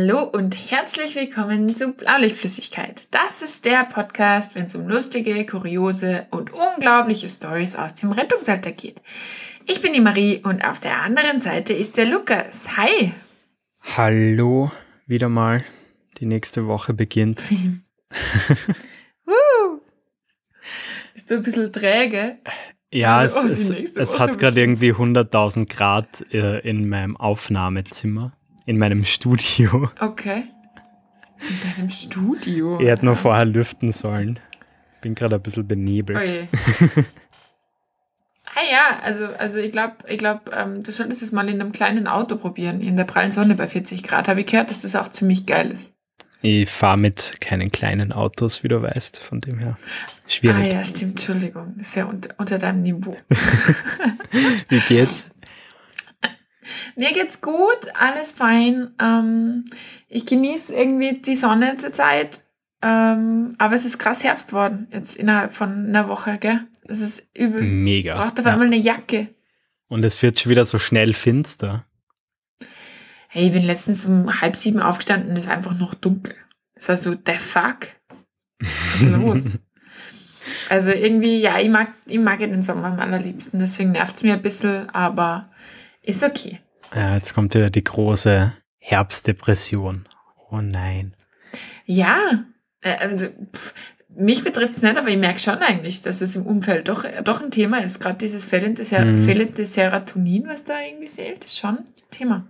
Hallo 0.00 0.22
und 0.22 0.56
herzlich 0.70 1.14
willkommen 1.14 1.74
zu 1.74 1.92
Blaulichtflüssigkeit. 1.92 3.08
Das 3.10 3.42
ist 3.42 3.66
der 3.66 3.84
Podcast, 3.84 4.54
wenn 4.54 4.64
es 4.64 4.74
um 4.74 4.88
lustige, 4.88 5.44
kuriose 5.44 6.26
und 6.30 6.54
unglaubliche 6.54 7.28
Stories 7.28 7.76
aus 7.76 7.96
dem 7.96 8.10
Rettungsalter 8.10 8.72
geht. 8.72 9.02
Ich 9.66 9.82
bin 9.82 9.92
die 9.92 10.00
Marie 10.00 10.40
und 10.42 10.66
auf 10.66 10.80
der 10.80 11.02
anderen 11.02 11.38
Seite 11.38 11.74
ist 11.74 11.98
der 11.98 12.06
Lukas. 12.06 12.78
Hi. 12.78 13.12
Hallo, 13.94 14.72
wieder 15.06 15.28
mal. 15.28 15.66
Die 16.16 16.24
nächste 16.24 16.66
Woche 16.66 16.94
beginnt. 16.94 17.42
uh, 19.26 19.80
bist 21.12 21.30
du 21.30 21.34
ein 21.34 21.42
bisschen 21.42 21.70
träge? 21.70 22.38
Ja, 22.90 23.18
also, 23.18 23.46
es, 23.46 23.68
es, 23.68 23.98
es 23.98 24.18
hat 24.18 24.38
gerade 24.38 24.60
irgendwie 24.60 24.94
100.000 24.94 25.68
Grad 25.68 26.24
äh, 26.32 26.66
in 26.66 26.88
meinem 26.88 27.18
Aufnahmezimmer 27.18 28.32
in 28.70 28.78
meinem 28.78 29.04
Studio. 29.04 29.90
Okay. 29.98 30.44
In 31.40 31.70
deinem 31.76 31.88
Studio? 31.88 32.78
Er 32.80 32.92
hätte 32.92 33.04
nur 33.04 33.16
vorher 33.16 33.44
lüften 33.44 33.90
sollen. 33.90 34.38
Bin 35.00 35.16
gerade 35.16 35.34
ein 35.34 35.42
bisschen 35.42 35.66
benebelt. 35.66 36.20
Oje. 36.20 36.46
ah 38.54 38.60
ja, 38.70 39.00
also, 39.02 39.26
also 39.38 39.58
ich 39.58 39.72
glaube, 39.72 39.96
ich 40.06 40.18
glaub, 40.18 40.54
ähm, 40.56 40.80
du 40.80 40.92
solltest 40.92 41.20
es 41.20 41.32
mal 41.32 41.50
in 41.50 41.60
einem 41.60 41.72
kleinen 41.72 42.06
Auto 42.06 42.36
probieren, 42.36 42.80
in 42.80 42.94
der 42.94 43.04
prallen 43.04 43.32
Sonne 43.32 43.56
bei 43.56 43.66
40 43.66 44.04
Grad. 44.04 44.28
Habe 44.28 44.40
ich 44.40 44.46
gehört, 44.46 44.70
dass 44.70 44.78
das 44.78 44.94
auch 44.94 45.08
ziemlich 45.08 45.46
geil 45.46 45.72
ist. 45.72 45.92
Ich 46.40 46.70
fahre 46.70 46.96
mit 46.96 47.40
keinen 47.40 47.72
kleinen 47.72 48.12
Autos, 48.12 48.62
wie 48.62 48.68
du 48.68 48.80
weißt, 48.80 49.18
von 49.18 49.40
dem 49.40 49.58
her. 49.58 49.76
Schwierig. 50.28 50.56
Ah 50.56 50.74
ja, 50.74 50.84
stimmt, 50.84 51.12
Entschuldigung. 51.12 51.74
Das 51.76 51.88
ist 51.88 51.96
ja 51.96 52.04
unter, 52.04 52.30
unter 52.38 52.58
deinem 52.58 52.82
Niveau. 52.82 53.16
wie 54.68 54.80
geht's? 54.80 55.29
Mir 56.96 57.12
geht's 57.12 57.40
gut, 57.40 57.88
alles 57.98 58.32
fein. 58.32 58.94
Ähm, 59.00 59.64
ich 60.08 60.26
genieße 60.26 60.74
irgendwie 60.74 61.20
die 61.20 61.36
Sonne 61.36 61.76
zurzeit. 61.76 62.42
Ähm, 62.82 63.54
aber 63.58 63.74
es 63.74 63.84
ist 63.84 63.98
krass 63.98 64.24
Herbst 64.24 64.52
worden, 64.52 64.88
jetzt 64.90 65.16
innerhalb 65.16 65.52
von 65.52 65.86
einer 65.86 66.08
Woche, 66.08 66.38
gell? 66.38 66.66
Es 66.84 67.00
ist 67.00 67.28
übel. 67.36 67.62
Mega. 67.62 68.14
Braucht 68.14 68.40
auf 68.40 68.46
einmal 68.46 68.66
eine 68.66 68.76
Jacke. 68.76 69.28
Und 69.88 70.04
es 70.04 70.22
wird 70.22 70.40
schon 70.40 70.50
wieder 70.50 70.64
so 70.64 70.78
schnell 70.78 71.12
finster. 71.12 71.84
Hey, 73.28 73.46
ich 73.46 73.52
bin 73.52 73.64
letztens 73.64 74.06
um 74.06 74.40
halb 74.40 74.56
sieben 74.56 74.80
aufgestanden 74.80 75.30
und 75.30 75.36
es 75.36 75.46
war 75.46 75.54
einfach 75.54 75.78
noch 75.78 75.94
dunkel. 75.94 76.34
Es 76.74 76.88
war 76.88 76.96
so, 76.96 77.12
the 77.12 77.38
fuck? 77.38 77.88
Was 78.58 79.02
ist 79.02 79.10
los? 79.10 79.60
also 80.68 80.90
irgendwie, 80.90 81.38
ja, 81.40 81.58
ich 81.58 81.68
mag, 81.68 81.92
ich 82.06 82.18
mag 82.18 82.38
den 82.38 82.62
Sommer 82.62 82.86
am 82.86 82.98
allerliebsten, 82.98 83.60
deswegen 83.60 83.92
nervt 83.92 84.16
es 84.16 84.22
mir 84.22 84.32
ein 84.32 84.42
bisschen, 84.42 84.88
aber 84.90 85.50
ist 86.02 86.24
okay. 86.24 86.60
Ja, 86.94 87.14
jetzt 87.14 87.34
kommt 87.34 87.54
wieder 87.54 87.70
die 87.70 87.84
große 87.84 88.52
Herbstdepression. 88.78 90.08
Oh 90.50 90.60
nein. 90.60 91.14
Ja, 91.86 92.44
äh, 92.80 92.96
also 92.96 93.26
pff, 93.54 93.74
mich 94.08 94.42
betrifft 94.42 94.74
es 94.74 94.82
nicht, 94.82 94.98
aber 94.98 95.08
ich 95.08 95.16
merke 95.16 95.38
schon 95.38 95.58
eigentlich, 95.58 96.02
dass 96.02 96.20
es 96.20 96.34
im 96.36 96.46
Umfeld 96.46 96.88
doch, 96.88 97.04
doch 97.24 97.40
ein 97.40 97.50
Thema 97.50 97.78
ist. 97.78 98.00
Gerade 98.00 98.18
dieses 98.18 98.44
fehlende, 98.44 98.84
Ser 98.84 99.04
mhm. 99.04 99.24
fehlende 99.24 99.64
Serotonin, 99.64 100.48
was 100.48 100.64
da 100.64 100.80
irgendwie 100.80 101.08
fehlt, 101.08 101.44
ist 101.44 101.58
schon 101.58 101.78
ein 101.78 101.84
Thema. 102.10 102.46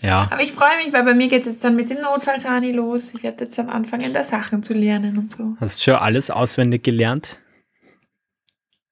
Ja. 0.00 0.28
Aber 0.30 0.42
ich 0.42 0.52
freue 0.52 0.76
mich, 0.82 0.92
weil 0.92 1.02
bei 1.04 1.14
mir 1.14 1.28
geht 1.28 1.42
es 1.42 1.46
jetzt 1.46 1.64
dann 1.64 1.76
mit 1.76 1.90
dem 1.90 2.00
Notfallsani 2.00 2.72
los. 2.72 3.12
Ich 3.14 3.22
werde 3.22 3.44
jetzt 3.44 3.58
dann 3.58 3.68
anfangen, 3.68 4.12
da 4.12 4.24
Sachen 4.24 4.62
zu 4.62 4.72
lernen 4.72 5.18
und 5.18 5.32
so. 5.32 5.56
Hast 5.60 5.80
du 5.80 5.90
schon 5.90 6.00
alles 6.00 6.30
auswendig 6.30 6.82
gelernt? 6.84 7.38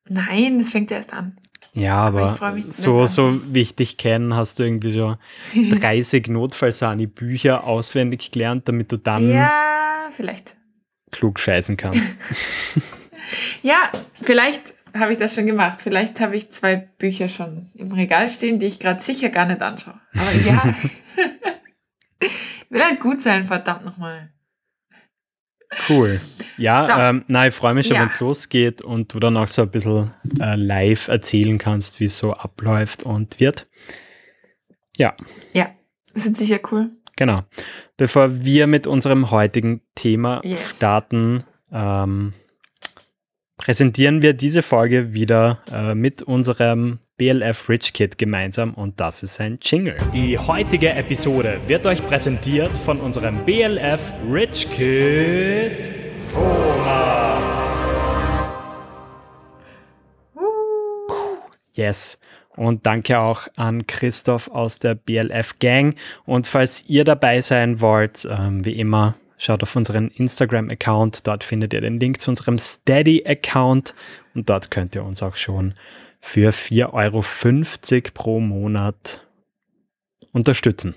Nein, 0.08 0.58
das 0.58 0.70
fängt 0.70 0.90
erst 0.90 1.12
an. 1.12 1.38
Ja, 1.78 1.96
aber, 1.96 2.36
aber 2.40 2.60
so, 2.60 3.06
so 3.06 3.40
wichtig 3.54 3.96
kennen 3.96 4.34
hast 4.34 4.58
du 4.58 4.64
irgendwie 4.64 4.92
so 4.92 5.16
30 5.54 6.26
Notfallsani-Bücher 6.28 7.64
auswendig 7.64 8.30
gelernt, 8.30 8.68
damit 8.68 8.90
du 8.92 8.96
dann 8.96 9.30
ja, 9.30 10.08
vielleicht. 10.10 10.56
klug 11.10 11.38
scheißen 11.38 11.76
kannst. 11.76 12.16
ja, 13.62 13.90
vielleicht 14.22 14.74
habe 14.94 15.12
ich 15.12 15.18
das 15.18 15.34
schon 15.34 15.46
gemacht. 15.46 15.80
Vielleicht 15.80 16.20
habe 16.20 16.36
ich 16.36 16.50
zwei 16.50 16.76
Bücher 16.76 17.28
schon 17.28 17.70
im 17.74 17.92
Regal 17.92 18.28
stehen, 18.28 18.58
die 18.58 18.66
ich 18.66 18.80
gerade 18.80 19.00
sicher 19.00 19.28
gar 19.28 19.46
nicht 19.46 19.62
anschaue. 19.62 20.00
Aber 20.14 20.32
ja, 20.44 20.74
will 22.70 22.82
halt 22.82 23.00
gut 23.00 23.20
sein, 23.20 23.44
verdammt 23.44 23.84
nochmal. 23.84 24.32
Cool. 25.88 26.20
Ja, 26.58 26.84
so. 26.84 26.92
ähm, 26.92 27.24
nein, 27.28 27.48
ich 27.48 27.54
freue 27.54 27.74
mich 27.74 27.86
schon, 27.86 27.96
ja. 27.96 28.02
wenn 28.02 28.08
es 28.08 28.20
losgeht 28.20 28.82
und 28.82 29.14
du 29.14 29.20
dann 29.20 29.36
auch 29.36 29.48
so 29.48 29.62
ein 29.62 29.70
bisschen 29.70 30.10
äh, 30.41 30.56
live 30.56 31.08
erzählen 31.08 31.56
kannst, 31.58 32.00
wie 32.00 32.04
es 32.04 32.19
so 32.19 32.32
abläuft 32.32 33.02
und 33.02 33.41
wird. 33.41 33.69
Ja. 34.96 35.14
Ja, 35.54 35.70
das 36.12 36.26
ist 36.26 36.36
sicher 36.36 36.58
cool. 36.72 36.91
Genau. 37.16 37.42
Bevor 37.96 38.44
wir 38.44 38.66
mit 38.66 38.86
unserem 38.86 39.30
heutigen 39.30 39.80
Thema 39.94 40.41
yes. 40.44 40.76
starten, 40.76 41.44
ähm, 41.72 42.32
präsentieren 43.56 44.22
wir 44.22 44.34
diese 44.34 44.62
Folge 44.62 45.12
wieder 45.12 45.60
äh, 45.72 45.94
mit 45.94 46.22
unserem 46.22 47.00
BLF 47.16 47.69
Rich 47.69 47.92
Kid 47.92 48.16
gemeinsam 48.16 48.75
und 48.75 49.00
das 49.00 49.25
ist 49.25 49.40
ein 49.40 49.58
Jingle. 49.60 49.96
Die 50.14 50.38
heutige 50.38 50.90
Episode 50.90 51.60
wird 51.66 51.86
euch 51.86 52.06
präsentiert 52.06 52.70
von 52.76 53.00
unserem 53.00 53.44
BLF 53.44 54.00
Rich 54.30 54.70
Kid 54.70 56.07
Thomas. 56.32 57.60
Yes. 61.74 62.20
Und 62.56 62.86
danke 62.86 63.18
auch 63.20 63.46
an 63.56 63.86
Christoph 63.86 64.48
aus 64.48 64.80
der 64.80 64.96
BLF 64.96 65.58
Gang. 65.60 65.96
Und 66.24 66.46
falls 66.46 66.84
ihr 66.88 67.04
dabei 67.04 67.40
sein 67.40 67.80
wollt, 67.80 68.26
ähm, 68.28 68.64
wie 68.64 68.78
immer, 68.78 69.14
Schaut 69.40 69.62
auf 69.62 69.76
unseren 69.76 70.08
Instagram-Account, 70.08 71.28
dort 71.28 71.44
findet 71.44 71.72
ihr 71.72 71.80
den 71.80 72.00
Link 72.00 72.20
zu 72.20 72.32
unserem 72.32 72.58
Steady-Account 72.58 73.94
und 74.34 74.50
dort 74.50 74.72
könnt 74.72 74.96
ihr 74.96 75.04
uns 75.04 75.22
auch 75.22 75.36
schon 75.36 75.74
für 76.20 76.50
4,50 76.50 76.92
Euro 76.92 78.10
pro 78.12 78.40
Monat 78.40 79.24
unterstützen. 80.32 80.96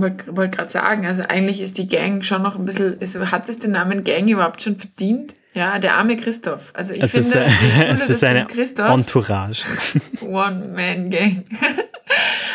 Wollte 0.00 0.36
wollt 0.36 0.52
gerade 0.52 0.70
sagen, 0.70 1.06
also 1.06 1.22
eigentlich 1.22 1.60
ist 1.60 1.78
die 1.78 1.86
Gang 1.86 2.22
schon 2.24 2.42
noch 2.42 2.56
ein 2.56 2.64
bisschen, 2.64 2.98
ist, 2.98 3.18
hat 3.32 3.48
es 3.48 3.58
den 3.58 3.72
Namen 3.72 4.04
Gang 4.04 4.28
überhaupt 4.28 4.62
schon 4.62 4.78
verdient? 4.78 5.34
Ja, 5.52 5.78
der 5.78 5.96
arme 5.96 6.16
Christoph. 6.16 6.72
Also 6.74 6.92
ich 6.92 7.02
es 7.02 7.12
finde, 7.12 7.28
ist, 7.28 7.80
äh, 7.80 7.88
es 7.88 8.08
ist 8.10 8.22
eine 8.24 8.46
Entourage. 8.50 9.64
One-Man-Gang. 10.20 11.44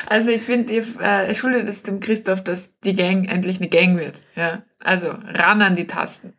Also 0.08 0.30
ich 0.30 0.44
finde, 0.44 0.74
ihr 0.74 1.02
äh, 1.02 1.34
schuldet 1.34 1.68
es 1.68 1.84
dem 1.84 2.00
Christoph, 2.00 2.44
dass 2.44 2.78
die 2.82 2.94
Gang 2.94 3.28
endlich 3.28 3.58
eine 3.58 3.70
Gang 3.70 3.98
wird. 3.98 4.24
Ja, 4.36 4.62
also 4.80 5.10
ran 5.10 5.62
an 5.62 5.76
die 5.76 5.88
Tasten. 5.88 6.34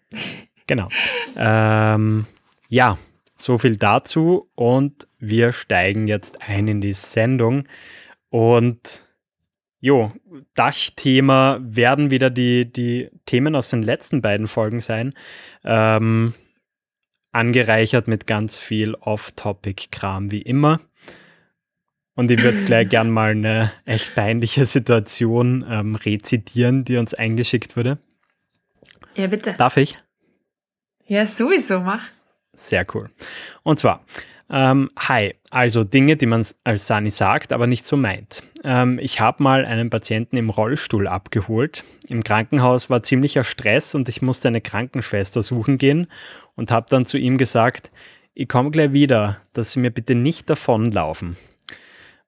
Genau. 0.66 0.88
Ähm, 1.36 2.26
ja, 2.68 2.96
so 3.36 3.58
viel 3.58 3.76
dazu 3.76 4.48
und 4.54 5.08
wir 5.18 5.52
steigen 5.52 6.06
jetzt 6.06 6.42
ein 6.42 6.68
in 6.68 6.80
die 6.80 6.92
Sendung 6.92 7.64
und 8.30 9.02
Jo, 9.84 10.12
Dachthema 10.54 11.58
werden 11.60 12.12
wieder 12.12 12.30
die, 12.30 12.72
die 12.72 13.10
Themen 13.26 13.56
aus 13.56 13.68
den 13.68 13.82
letzten 13.82 14.22
beiden 14.22 14.46
Folgen 14.46 14.78
sein. 14.78 15.12
Ähm, 15.64 16.34
angereichert 17.32 18.06
mit 18.06 18.28
ganz 18.28 18.56
viel 18.56 18.94
Off-Topic-Kram 18.94 20.30
wie 20.30 20.42
immer. 20.42 20.80
Und 22.14 22.30
ich 22.30 22.40
würde 22.44 22.64
gleich 22.64 22.90
gern 22.90 23.10
mal 23.10 23.32
eine 23.32 23.72
echt 23.84 24.14
peinliche 24.14 24.66
Situation 24.66 25.66
ähm, 25.68 25.96
rezitieren, 25.96 26.84
die 26.84 26.96
uns 26.96 27.12
eingeschickt 27.12 27.76
wurde. 27.76 27.98
Ja, 29.16 29.26
bitte. 29.26 29.54
Darf 29.54 29.78
ich? 29.78 29.98
Ja, 31.06 31.26
sowieso, 31.26 31.80
mach. 31.80 32.08
Sehr 32.54 32.86
cool. 32.94 33.10
Und 33.64 33.80
zwar, 33.80 34.04
ähm, 34.52 34.90
hi, 34.98 35.34
also 35.50 35.82
Dinge, 35.82 36.16
die 36.16 36.26
man 36.26 36.44
als 36.62 36.86
Sani 36.86 37.10
sagt, 37.10 37.52
aber 37.52 37.66
nicht 37.66 37.86
so 37.86 37.96
meint. 37.96 38.42
Ähm, 38.64 38.98
ich 39.00 39.18
habe 39.18 39.42
mal 39.42 39.64
einen 39.64 39.88
Patienten 39.88 40.36
im 40.36 40.50
Rollstuhl 40.50 41.08
abgeholt. 41.08 41.84
Im 42.08 42.22
Krankenhaus 42.22 42.90
war 42.90 43.02
ziemlicher 43.02 43.44
Stress 43.44 43.94
und 43.94 44.10
ich 44.10 44.20
musste 44.20 44.48
eine 44.48 44.60
Krankenschwester 44.60 45.42
suchen 45.42 45.78
gehen 45.78 46.06
und 46.54 46.70
habe 46.70 46.86
dann 46.90 47.06
zu 47.06 47.16
ihm 47.16 47.38
gesagt, 47.38 47.90
ich 48.34 48.46
komme 48.46 48.70
gleich 48.70 48.92
wieder, 48.92 49.38
dass 49.54 49.72
Sie 49.72 49.80
mir 49.80 49.90
bitte 49.90 50.14
nicht 50.14 50.50
davonlaufen. 50.50 51.36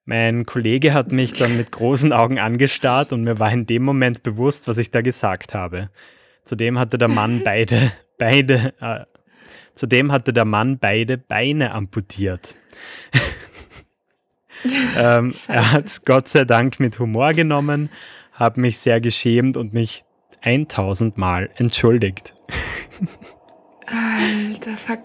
Mein 0.06 0.46
Kollege 0.46 0.92
hat 0.94 1.12
mich 1.12 1.34
dann 1.34 1.56
mit 1.56 1.72
großen 1.72 2.12
Augen 2.12 2.38
angestarrt 2.38 3.12
und 3.12 3.24
mir 3.24 3.38
war 3.38 3.52
in 3.52 3.66
dem 3.66 3.82
Moment 3.82 4.22
bewusst, 4.22 4.66
was 4.66 4.78
ich 4.78 4.90
da 4.90 5.02
gesagt 5.02 5.54
habe. 5.54 5.90
Zudem 6.42 6.78
hatte 6.78 6.98
der 6.98 7.08
Mann 7.08 7.42
beide, 7.44 7.92
beide, 8.18 8.74
äh, 8.80 9.04
zudem 9.74 10.12
hatte 10.12 10.32
der 10.32 10.44
Mann 10.44 10.78
beide 10.78 11.18
Beine 11.18 11.72
amputiert. 11.72 12.54
ähm, 14.96 15.32
er 15.48 15.72
hat 15.72 15.86
es 15.86 16.04
Gott 16.04 16.28
sei 16.28 16.44
Dank 16.44 16.80
mit 16.80 16.98
Humor 16.98 17.32
genommen, 17.32 17.90
habe 18.32 18.60
mich 18.60 18.78
sehr 18.78 19.00
geschämt 19.00 19.56
und 19.56 19.72
mich 19.72 20.04
1000 20.42 21.16
Mal 21.16 21.50
entschuldigt. 21.56 22.34
Alter, 23.86 24.76
fuck. 24.76 25.02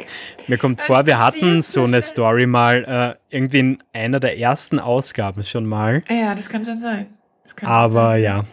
Mir 0.48 0.58
kommt 0.58 0.80
Was 0.80 0.86
vor, 0.86 1.06
wir 1.06 1.20
hatten 1.20 1.62
so 1.62 1.84
eine 1.84 2.02
Story 2.02 2.46
mal, 2.46 3.18
äh, 3.30 3.36
irgendwie 3.36 3.60
in 3.60 3.84
einer 3.94 4.20
der 4.20 4.38
ersten 4.38 4.80
Ausgaben 4.80 5.44
schon 5.44 5.66
mal. 5.66 6.02
Ja, 6.10 6.34
das 6.34 6.50
kann 6.50 6.64
schon 6.64 6.80
sein. 6.80 7.08
Kann 7.56 7.70
Aber 7.70 7.90
schon 7.90 8.24
sein. 8.24 8.24
ja, 8.24 8.46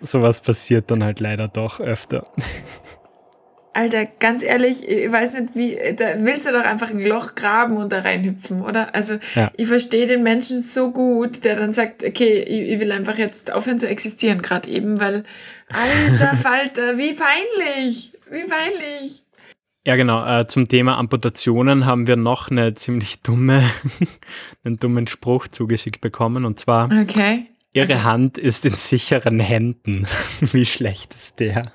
sowas 0.00 0.40
passiert 0.40 0.90
dann 0.90 1.02
halt 1.04 1.20
leider 1.20 1.48
doch 1.48 1.80
öfter. 1.80 2.26
Alter, 3.78 4.06
ganz 4.06 4.42
ehrlich, 4.42 4.88
ich 4.88 5.12
weiß 5.12 5.34
nicht, 5.34 5.54
wie, 5.54 5.78
da 5.94 6.06
willst 6.16 6.48
du 6.48 6.52
doch 6.52 6.64
einfach 6.64 6.90
ein 6.90 6.98
Loch 6.98 7.36
graben 7.36 7.76
und 7.76 7.92
da 7.92 8.00
reinhüpfen, 8.00 8.62
oder? 8.62 8.92
Also, 8.92 9.18
ja. 9.36 9.52
ich 9.56 9.68
verstehe 9.68 10.08
den 10.08 10.24
Menschen 10.24 10.60
so 10.62 10.90
gut, 10.90 11.44
der 11.44 11.54
dann 11.54 11.72
sagt, 11.72 12.02
okay, 12.02 12.40
ich, 12.40 12.70
ich 12.70 12.80
will 12.80 12.90
einfach 12.90 13.18
jetzt 13.18 13.52
aufhören 13.52 13.78
zu 13.78 13.88
existieren, 13.88 14.42
gerade 14.42 14.68
eben, 14.68 14.98
weil, 14.98 15.22
alter 15.68 16.36
Falter, 16.36 16.98
wie 16.98 17.14
peinlich, 17.14 18.14
wie 18.28 18.42
peinlich. 18.48 19.22
Ja, 19.86 19.94
genau. 19.94 20.26
Äh, 20.26 20.48
zum 20.48 20.66
Thema 20.66 20.98
Amputationen 20.98 21.86
haben 21.86 22.08
wir 22.08 22.16
noch 22.16 22.50
eine 22.50 22.74
ziemlich 22.74 23.22
dumme, 23.22 23.62
einen 24.64 24.80
dummen 24.80 25.06
Spruch 25.06 25.46
zugeschickt 25.46 26.00
bekommen. 26.00 26.44
Und 26.44 26.58
zwar, 26.58 26.86
okay. 26.86 27.46
Ihre 27.72 27.92
okay. 27.92 28.02
Hand 28.02 28.38
ist 28.38 28.66
in 28.66 28.74
sicheren 28.74 29.38
Händen. 29.38 30.08
Wie 30.40 30.66
schlecht 30.66 31.14
ist 31.14 31.38
der? 31.38 31.72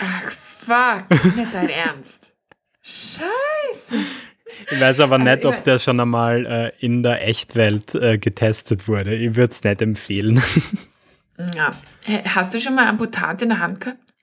Ach, 0.00 0.30
fuck. 0.30 1.34
Nicht 1.36 1.52
dein 1.52 1.68
Ernst. 1.86 2.36
Scheiße. 2.82 3.96
Ich 4.70 4.80
weiß 4.80 5.00
aber 5.00 5.16
also, 5.16 5.24
nicht, 5.24 5.44
ob 5.46 5.64
der 5.64 5.78
schon 5.78 6.00
einmal 6.00 6.46
äh, 6.46 6.84
in 6.84 7.02
der 7.02 7.26
Echtwelt 7.26 7.94
äh, 7.94 8.18
getestet 8.18 8.88
wurde. 8.88 9.14
Ich 9.14 9.36
würde 9.36 9.52
es 9.52 9.62
nicht 9.62 9.82
empfehlen. 9.82 10.42
Ja. 11.56 11.72
Hast 12.26 12.54
du 12.54 12.60
schon 12.60 12.76
mal 12.76 12.86
Amputat 12.86 13.42
in 13.42 13.48
der 13.48 13.58
Hand 13.58 13.80
gehabt? 13.80 14.14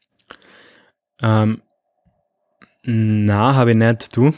Ähm, 1.22 1.62
na, 2.84 3.56
habe 3.56 3.72
ich 3.72 3.78
nicht. 3.78 4.16
Du? 4.16 4.34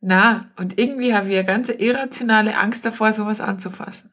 Na, 0.00 0.50
und 0.56 0.76
irgendwie 0.78 1.14
habe 1.14 1.28
ich 1.28 1.36
eine 1.36 1.46
ganz 1.46 1.68
irrationale 1.68 2.56
Angst 2.58 2.84
davor, 2.84 3.12
sowas 3.12 3.40
anzufassen. 3.40 4.12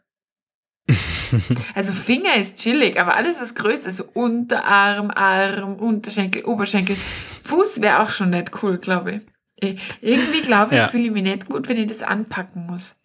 also 1.75 1.93
Finger 1.93 2.35
ist 2.35 2.61
chillig, 2.61 2.99
aber 2.99 3.15
alles 3.15 3.41
was 3.41 3.55
größer, 3.55 3.91
so 3.91 4.05
Unterarm, 4.13 5.11
Arm, 5.11 5.75
Unterschenkel, 5.75 6.43
Oberschenkel, 6.43 6.97
Fuß 7.43 7.81
wäre 7.81 7.99
auch 7.99 8.09
schon 8.09 8.31
nicht 8.31 8.51
cool, 8.63 8.77
glaube 8.77 9.21
ich. 9.61 9.77
Irgendwie 10.01 10.41
glaube 10.41 10.73
ich, 10.73 10.79
ja. 10.79 10.87
fühle 10.87 11.05
ich 11.05 11.11
mich 11.11 11.23
nicht 11.23 11.47
gut, 11.47 11.69
wenn 11.69 11.77
ich 11.77 11.87
das 11.87 12.03
anpacken 12.03 12.65
muss. 12.65 12.97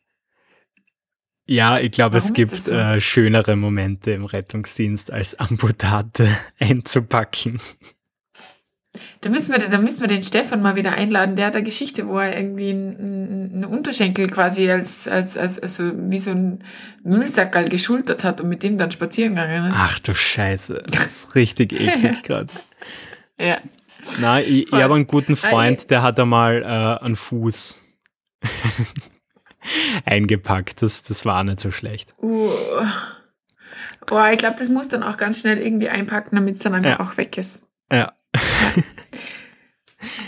Ja, 1.47 1.79
ich 1.79 1.93
glaube, 1.93 2.19
es 2.19 2.35
gibt 2.35 2.51
so? 2.51 2.75
äh, 2.75 3.01
schönere 3.01 3.57
Momente 3.57 4.13
im 4.13 4.27
Rettungsdienst, 4.27 5.11
als 5.11 5.39
Amputate 5.39 6.29
einzupacken. 6.59 7.61
Da 9.21 9.31
müssen, 9.31 9.53
wir, 9.53 9.59
da 9.59 9.79
müssen 9.79 10.01
wir 10.01 10.09
den 10.09 10.23
Stefan 10.23 10.63
mal 10.63 10.77
wieder 10.77 10.93
einladen. 10.93 11.37
Der 11.37 11.47
hat 11.47 11.57
eine 11.57 11.65
Geschichte, 11.65 12.09
wo 12.09 12.19
er 12.19 12.37
irgendwie 12.37 12.71
einen, 12.71 13.53
einen 13.55 13.65
Unterschenkel 13.65 14.29
quasi 14.29 14.71
als, 14.71 15.09
als, 15.09 15.37
als 15.37 15.59
also 15.59 15.93
wie 15.95 16.19
so 16.19 16.31
ein 16.31 16.65
Müllsackerl 17.03 17.69
geschultert 17.69 18.25
hat 18.25 18.41
und 18.41 18.49
mit 18.49 18.63
dem 18.63 18.79
dann 18.79 18.91
spazieren 18.91 19.35
gegangen 19.35 19.73
ist. 19.73 19.79
Ach 19.79 19.99
du 19.99 20.15
Scheiße, 20.15 20.83
das 20.87 21.07
ist 21.07 21.35
richtig 21.35 21.73
eklig 21.81 22.23
gerade. 22.23 22.49
Ja. 23.39 23.59
Na, 24.21 24.41
ich, 24.41 24.67
ich 24.67 24.73
habe 24.73 24.95
einen 24.95 25.07
guten 25.07 25.37
Freund, 25.37 25.91
der 25.91 26.03
hat 26.03 26.19
einmal 26.21 26.63
äh, 26.63 27.05
einen 27.05 27.17
Fuß 27.17 27.81
eingepackt. 30.05 30.83
Das, 30.83 31.03
das 31.03 31.25
war 31.25 31.43
nicht 31.45 31.61
so 31.61 31.71
schlecht. 31.71 32.15
Uh. 32.23 32.51
Boah, 34.07 34.31
ich 34.31 34.39
glaube, 34.39 34.57
das 34.59 34.69
muss 34.69 34.89
dann 34.89 35.03
auch 35.03 35.17
ganz 35.17 35.41
schnell 35.41 35.59
irgendwie 35.59 35.89
einpacken, 35.91 36.37
damit 36.37 36.55
es 36.55 36.61
dann 36.61 36.75
einfach 36.75 36.99
ja. 36.99 37.01
auch 37.01 37.17
weg 37.17 37.37
ist. 37.37 37.67
Ja. 37.93 38.13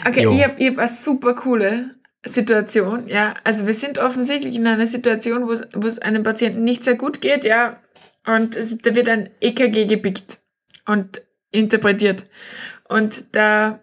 Okay, 0.05 0.25
jo. 0.25 0.33
ich 0.33 0.43
habe 0.43 0.67
hab 0.67 0.79
eine 0.79 0.89
super 0.89 1.35
coole 1.35 1.95
Situation, 2.25 3.07
ja. 3.07 3.35
Also 3.45 3.67
wir 3.67 3.75
sind 3.75 3.99
offensichtlich 3.99 4.57
in 4.57 4.67
einer 4.67 4.87
Situation, 4.87 5.47
wo 5.47 5.87
es 5.87 5.99
einem 6.01 6.25
Patienten 6.25 6.65
nicht 6.65 6.83
sehr 6.83 6.97
gut 6.97 7.21
geht, 7.21 7.45
ja. 7.45 7.81
Und 8.27 8.57
es, 8.57 8.77
da 8.79 8.95
wird 8.95 9.09
ein 9.09 9.31
EKG 9.41 9.87
gepickt 9.87 10.41
und 10.87 11.23
interpretiert. 11.53 12.27
Und 12.89 13.37
da 13.37 13.81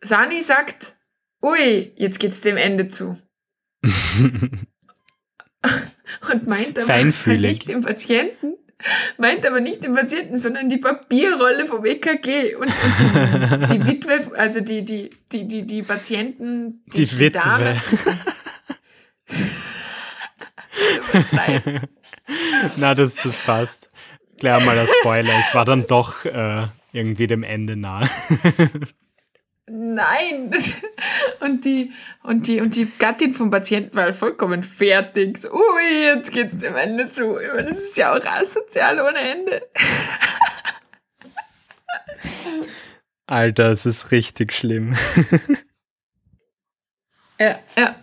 Sani 0.00 0.40
sagt, 0.40 0.96
ui, 1.42 1.92
jetzt 1.96 2.18
geht's 2.18 2.40
dem 2.40 2.56
Ende 2.56 2.88
zu. 2.88 3.16
und 6.32 6.46
meint 6.46 6.78
aber 6.78 6.92
halt 6.92 7.26
nicht 7.26 7.68
den 7.68 7.82
Patienten, 7.82 8.54
meint 9.18 9.46
aber 9.46 9.60
nicht 9.60 9.84
den 9.84 9.94
Patienten, 9.94 10.36
sondern 10.36 10.68
die 10.68 10.78
Papierrolle 10.78 11.66
vom 11.66 11.84
EKG 11.84 12.56
und, 12.56 12.66
und 12.66 13.70
die, 13.70 13.78
die, 13.78 13.86
Witwe, 13.86 14.36
also 14.36 14.60
die, 14.60 14.84
die, 14.84 15.10
die, 15.32 15.48
die, 15.48 15.66
die 15.66 15.82
Patienten, 15.82 16.82
die, 16.86 17.06
die, 17.06 17.08
die 17.14 17.18
Witwe. 17.18 17.40
Dame. 17.40 17.76
Na, 22.76 22.94
das, 22.94 23.14
das 23.14 23.38
passt. 23.38 23.90
Klar 24.38 24.60
mal 24.60 24.78
ein 24.78 24.86
Spoiler. 25.00 25.32
Es 25.38 25.54
war 25.54 25.64
dann 25.64 25.86
doch 25.86 26.24
äh, 26.24 26.66
irgendwie 26.92 27.26
dem 27.26 27.42
Ende 27.42 27.76
nahe. 27.76 28.08
Nein! 29.66 30.54
Und 31.40 31.64
die, 31.64 31.92
und, 32.22 32.48
die, 32.48 32.60
und 32.60 32.76
die 32.76 32.86
Gattin 32.98 33.34
vom 33.34 33.50
Patienten 33.50 33.94
war 33.96 34.12
vollkommen 34.14 34.62
fertig. 34.62 35.38
So, 35.38 35.52
ui, 35.52 36.04
jetzt 36.04 36.32
geht's 36.32 36.58
dem 36.58 36.74
Ende 36.74 37.08
zu. 37.08 37.38
Ich 37.38 37.48
meine, 37.48 37.68
das 37.68 37.78
ist 37.78 37.96
ja 37.96 38.12
auch 38.12 38.24
asozial 38.24 39.00
ohne 39.00 39.18
Ende. 39.18 39.62
Alter, 43.26 43.70
es 43.70 43.84
ist 43.84 44.10
richtig 44.10 44.52
schlimm. 44.52 44.96
Ja, 47.38 47.58
ja. 47.76 47.96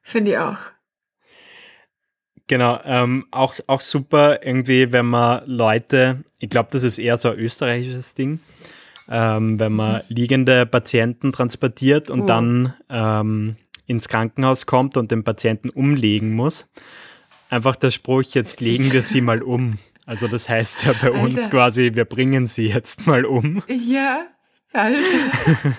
Finde 0.00 0.30
ich 0.30 0.38
auch. 0.38 0.58
Genau, 2.46 2.80
ähm, 2.84 3.26
auch, 3.30 3.56
auch 3.66 3.80
super 3.80 4.44
irgendwie, 4.44 4.92
wenn 4.92 5.06
man 5.06 5.42
Leute, 5.46 6.22
ich 6.38 6.50
glaube, 6.50 6.68
das 6.72 6.82
ist 6.82 6.98
eher 6.98 7.16
so 7.16 7.30
ein 7.30 7.38
österreichisches 7.38 8.14
Ding, 8.14 8.40
ähm, 9.12 9.60
wenn 9.60 9.74
man 9.74 10.00
liegende 10.08 10.64
Patienten 10.64 11.32
transportiert 11.32 12.08
und 12.08 12.22
oh. 12.22 12.26
dann 12.26 12.72
ähm, 12.88 13.56
ins 13.86 14.08
Krankenhaus 14.08 14.64
kommt 14.64 14.96
und 14.96 15.12
den 15.12 15.22
Patienten 15.22 15.68
umlegen 15.68 16.32
muss. 16.32 16.70
Einfach 17.50 17.76
der 17.76 17.90
Spruch, 17.90 18.22
jetzt 18.22 18.62
legen 18.62 18.90
wir 18.90 19.02
sie 19.02 19.20
mal 19.20 19.42
um. 19.42 19.78
Also 20.06 20.28
das 20.28 20.48
heißt 20.48 20.86
ja 20.86 20.94
bei 20.94 21.08
Alter. 21.08 21.20
uns 21.20 21.50
quasi, 21.50 21.90
wir 21.94 22.06
bringen 22.06 22.46
sie 22.46 22.68
jetzt 22.68 23.06
mal 23.06 23.26
um. 23.26 23.62
Ja, 23.68 24.24
Alter. 24.72 25.02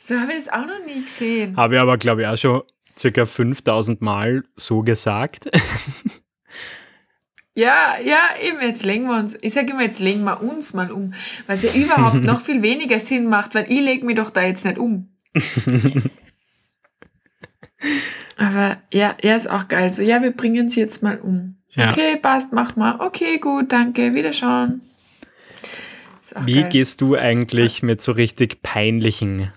so 0.00 0.18
habe 0.18 0.32
ich 0.32 0.38
das 0.38 0.48
auch 0.48 0.66
noch 0.66 0.84
nie 0.86 1.02
gesehen. 1.02 1.56
Habe 1.56 1.74
ich 1.74 1.80
aber, 1.80 1.98
glaube 1.98 2.22
ich, 2.22 2.26
auch 2.28 2.38
schon 2.38 2.62
circa 2.98 3.26
5000 3.26 4.00
Mal 4.00 4.44
so 4.56 4.82
gesagt. 4.82 5.50
Ja, 7.60 7.96
ja, 8.02 8.22
eben, 8.42 8.62
jetzt 8.62 8.86
legen 8.86 9.04
wir 9.04 9.18
uns, 9.18 9.36
ich 9.42 9.52
sage 9.52 9.72
immer, 9.72 9.82
jetzt 9.82 10.00
legen 10.00 10.24
wir 10.24 10.42
uns 10.42 10.72
mal 10.72 10.90
um, 10.90 11.12
weil 11.46 11.56
es 11.56 11.62
ja 11.62 11.72
überhaupt 11.74 12.24
noch 12.24 12.40
viel 12.40 12.62
weniger 12.62 12.98
Sinn 12.98 13.26
macht, 13.26 13.54
weil 13.54 13.70
ich 13.70 13.82
lege 13.82 14.06
mich 14.06 14.16
doch 14.16 14.30
da 14.30 14.40
jetzt 14.42 14.64
nicht 14.64 14.78
um. 14.78 15.10
Aber 18.38 18.78
ja, 18.94 19.14
er 19.20 19.36
ist 19.36 19.50
auch 19.50 19.68
geil. 19.68 19.92
So, 19.92 20.02
ja, 20.02 20.22
wir 20.22 20.30
bringen 20.30 20.70
sie 20.70 20.80
jetzt 20.80 21.02
mal 21.02 21.18
um. 21.18 21.58
Ja. 21.72 21.90
Okay, 21.90 22.16
passt, 22.16 22.54
mach 22.54 22.76
mal. 22.76 22.98
Okay, 22.98 23.36
gut, 23.36 23.70
danke, 23.72 24.14
wiederschauen. 24.14 24.80
Wie 26.46 26.62
geil. 26.62 26.70
gehst 26.70 27.02
du 27.02 27.14
eigentlich 27.14 27.82
mit 27.82 28.00
so 28.00 28.12
richtig 28.12 28.62
peinlichen 28.62 29.52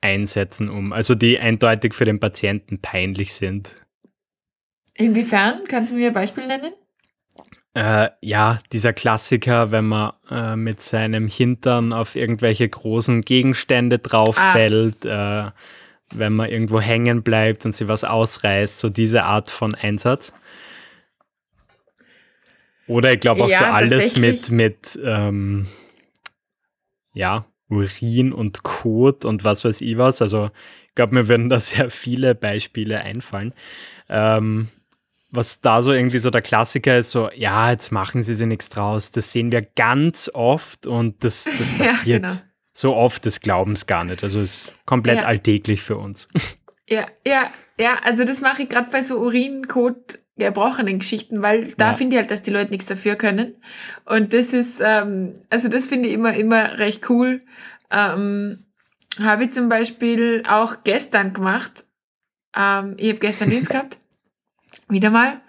Einsätzen 0.00 0.68
um? 0.68 0.92
Also 0.92 1.16
die 1.16 1.40
eindeutig 1.40 1.92
für 1.94 2.04
den 2.04 2.20
Patienten 2.20 2.80
peinlich 2.80 3.34
sind. 3.34 3.74
Inwiefern? 4.94 5.62
Kannst 5.66 5.90
du 5.90 5.96
mir 5.96 6.06
ein 6.06 6.14
Beispiel 6.14 6.46
nennen? 6.46 6.72
Äh, 7.78 8.10
ja, 8.22 8.58
dieser 8.72 8.92
Klassiker, 8.92 9.70
wenn 9.70 9.84
man 9.84 10.12
äh, 10.32 10.56
mit 10.56 10.82
seinem 10.82 11.28
Hintern 11.28 11.92
auf 11.92 12.16
irgendwelche 12.16 12.68
großen 12.68 13.20
Gegenstände 13.20 14.00
drauf 14.00 14.36
ah. 14.36 14.52
fällt, 14.52 15.04
äh, 15.04 15.52
wenn 16.12 16.32
man 16.32 16.50
irgendwo 16.50 16.80
hängen 16.80 17.22
bleibt 17.22 17.64
und 17.64 17.76
sie 17.76 17.86
was 17.86 18.02
ausreißt, 18.02 18.80
so 18.80 18.88
diese 18.88 19.22
Art 19.22 19.48
von 19.48 19.76
Einsatz. 19.76 20.32
Oder 22.88 23.12
ich 23.12 23.20
glaube 23.20 23.44
auch 23.44 23.48
ja, 23.48 23.60
so 23.60 23.64
alles 23.66 24.16
mit, 24.16 24.50
mit 24.50 24.98
ähm, 25.04 25.68
ja, 27.12 27.46
Urin 27.68 28.32
und 28.32 28.64
Kot 28.64 29.24
und 29.24 29.44
was 29.44 29.64
weiß 29.64 29.82
ich 29.82 29.96
was. 29.98 30.20
Also 30.20 30.50
ich 30.88 30.94
glaube, 30.96 31.14
mir 31.14 31.28
würden 31.28 31.48
da 31.48 31.60
sehr 31.60 31.90
viele 31.90 32.34
Beispiele 32.34 33.02
einfallen. 33.02 33.52
Ähm, 34.08 34.66
was 35.30 35.60
da 35.60 35.82
so 35.82 35.92
irgendwie 35.92 36.18
so 36.18 36.30
der 36.30 36.42
Klassiker 36.42 36.98
ist, 36.98 37.10
so, 37.10 37.30
ja, 37.34 37.70
jetzt 37.70 37.92
machen 37.92 38.22
sie 38.22 38.34
sich 38.34 38.46
nichts 38.46 38.68
draus. 38.68 39.10
Das 39.10 39.32
sehen 39.32 39.52
wir 39.52 39.62
ganz 39.62 40.30
oft 40.32 40.86
und 40.86 41.22
das, 41.22 41.44
das 41.44 41.70
passiert 41.78 42.22
ja, 42.22 42.28
genau. 42.28 42.42
so 42.72 42.94
oft 42.94 43.24
des 43.24 43.40
Glaubens 43.40 43.86
gar 43.86 44.04
nicht. 44.04 44.22
Also 44.22 44.40
es 44.40 44.66
ist 44.66 44.72
komplett 44.86 45.18
ja. 45.18 45.24
alltäglich 45.24 45.82
für 45.82 45.96
uns. 45.96 46.28
Ja, 46.90 47.06
ja, 47.26 47.52
ja, 47.78 47.98
also 48.02 48.24
das 48.24 48.40
mache 48.40 48.62
ich 48.62 48.70
gerade 48.70 48.88
bei 48.90 49.02
so 49.02 49.18
Urinkot 49.18 50.20
gebrochenen 50.38 51.00
Geschichten, 51.00 51.42
weil 51.42 51.74
da 51.76 51.88
ja. 51.88 51.92
finde 51.92 52.16
ich 52.16 52.20
halt, 52.22 52.30
dass 52.30 52.40
die 52.40 52.50
Leute 52.50 52.70
nichts 52.70 52.86
dafür 52.86 53.14
können. 53.14 53.56
Und 54.06 54.32
das 54.32 54.54
ist, 54.54 54.80
ähm, 54.82 55.34
also 55.50 55.68
das 55.68 55.86
finde 55.86 56.08
ich 56.08 56.14
immer, 56.14 56.32
immer 56.32 56.78
recht 56.78 57.10
cool. 57.10 57.42
Ähm, 57.90 58.64
habe 59.20 59.44
ich 59.44 59.52
zum 59.52 59.68
Beispiel 59.68 60.44
auch 60.48 60.76
gestern 60.82 61.34
gemacht. 61.34 61.84
Ähm, 62.56 62.94
ich 62.96 63.10
habe 63.10 63.18
gestern 63.18 63.50
Dienst 63.50 63.68
gehabt 63.70 63.98
wieder 64.88 65.10
mal. 65.10 65.40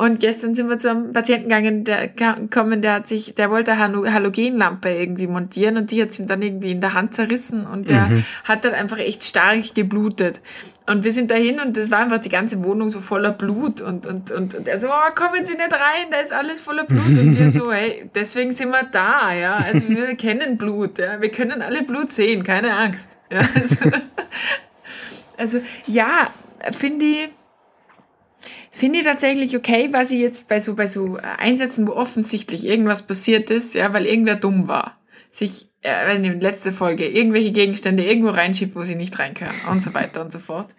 Und 0.00 0.18
gestern 0.18 0.54
sind 0.54 0.70
wir 0.70 0.78
zu 0.78 0.88
einem 0.88 1.12
Patienten 1.12 1.50
gegangen, 1.50 1.84
der 1.84 2.08
gekommen, 2.08 2.80
der 2.80 2.94
hat 2.94 3.06
sich, 3.06 3.34
der 3.34 3.50
wollte 3.50 3.72
eine 3.72 4.10
Halogenlampe 4.14 4.88
irgendwie 4.88 5.26
montieren 5.26 5.76
und 5.76 5.90
die 5.90 6.00
hat 6.00 6.18
ihm 6.18 6.26
dann 6.26 6.40
irgendwie 6.40 6.70
in 6.70 6.80
der 6.80 6.94
Hand 6.94 7.12
zerrissen 7.12 7.66
und 7.66 7.90
der 7.90 8.06
mhm. 8.06 8.24
hat 8.44 8.64
dann 8.64 8.72
einfach 8.72 8.96
echt 8.96 9.24
stark 9.24 9.74
geblutet. 9.74 10.40
Und 10.88 11.04
wir 11.04 11.12
sind 11.12 11.30
dahin 11.30 11.60
und 11.60 11.76
das 11.76 11.90
war 11.90 11.98
einfach 11.98 12.16
die 12.16 12.30
ganze 12.30 12.64
Wohnung 12.64 12.88
so 12.88 12.98
voller 12.98 13.30
Blut 13.30 13.82
und, 13.82 14.06
und, 14.06 14.30
und, 14.30 14.54
und 14.54 14.68
er 14.68 14.80
so, 14.80 14.88
oh, 14.88 15.14
kommen 15.14 15.44
Sie 15.44 15.52
nicht 15.52 15.70
rein, 15.70 16.06
da 16.10 16.16
ist 16.16 16.32
alles 16.32 16.62
voller 16.62 16.84
Blut. 16.84 17.18
Und 17.18 17.38
wir 17.38 17.50
so, 17.50 17.70
hey, 17.70 18.08
deswegen 18.14 18.52
sind 18.52 18.70
wir 18.70 18.84
da, 18.90 19.34
ja. 19.34 19.56
Also 19.56 19.86
wir 19.86 20.14
kennen 20.16 20.56
Blut, 20.56 20.98
ja. 20.98 21.20
Wir 21.20 21.30
können 21.30 21.60
alle 21.60 21.82
Blut 21.82 22.10
sehen, 22.10 22.42
keine 22.42 22.74
Angst. 22.74 23.18
Ja, 23.30 23.46
also, 23.54 23.76
also 25.36 25.60
ja, 25.86 26.28
finde 26.72 27.04
ich, 27.04 27.28
finde 28.70 28.98
ich 28.98 29.04
tatsächlich 29.04 29.56
okay, 29.56 29.88
was 29.92 30.12
ich 30.12 30.20
jetzt 30.20 30.48
bei 30.48 30.60
so, 30.60 30.74
bei 30.74 30.86
so 30.86 31.16
Einsätzen, 31.16 31.86
wo 31.88 31.92
offensichtlich 31.92 32.66
irgendwas 32.66 33.02
passiert 33.02 33.50
ist, 33.50 33.74
ja, 33.74 33.92
weil 33.92 34.06
irgendwer 34.06 34.36
dumm 34.36 34.68
war, 34.68 34.98
sich, 35.30 35.68
äh, 35.82 36.06
weiß 36.08 36.18
nicht, 36.18 36.42
letzte 36.42 36.72
Folge, 36.72 37.06
irgendwelche 37.06 37.52
Gegenstände 37.52 38.04
irgendwo 38.04 38.30
reinschiebt, 38.30 38.74
wo 38.74 38.82
sie 38.82 38.96
nicht 38.96 39.18
reinkönnen 39.18 39.54
und 39.70 39.82
so 39.82 39.94
weiter 39.94 40.20
und 40.22 40.32
so 40.32 40.38
fort. 40.38 40.74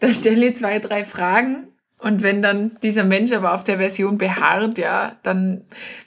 Da 0.00 0.12
stelle 0.12 0.48
ich 0.48 0.56
zwei, 0.56 0.78
drei 0.78 1.04
Fragen 1.04 1.68
und 2.02 2.24
wenn 2.24 2.42
dann 2.42 2.72
dieser 2.82 3.04
Mensch 3.04 3.30
aber 3.30 3.54
auf 3.54 3.62
der 3.62 3.78
Version 3.78 4.18
beharrt, 4.18 4.76
ja, 4.76 5.16
dann 5.22 5.64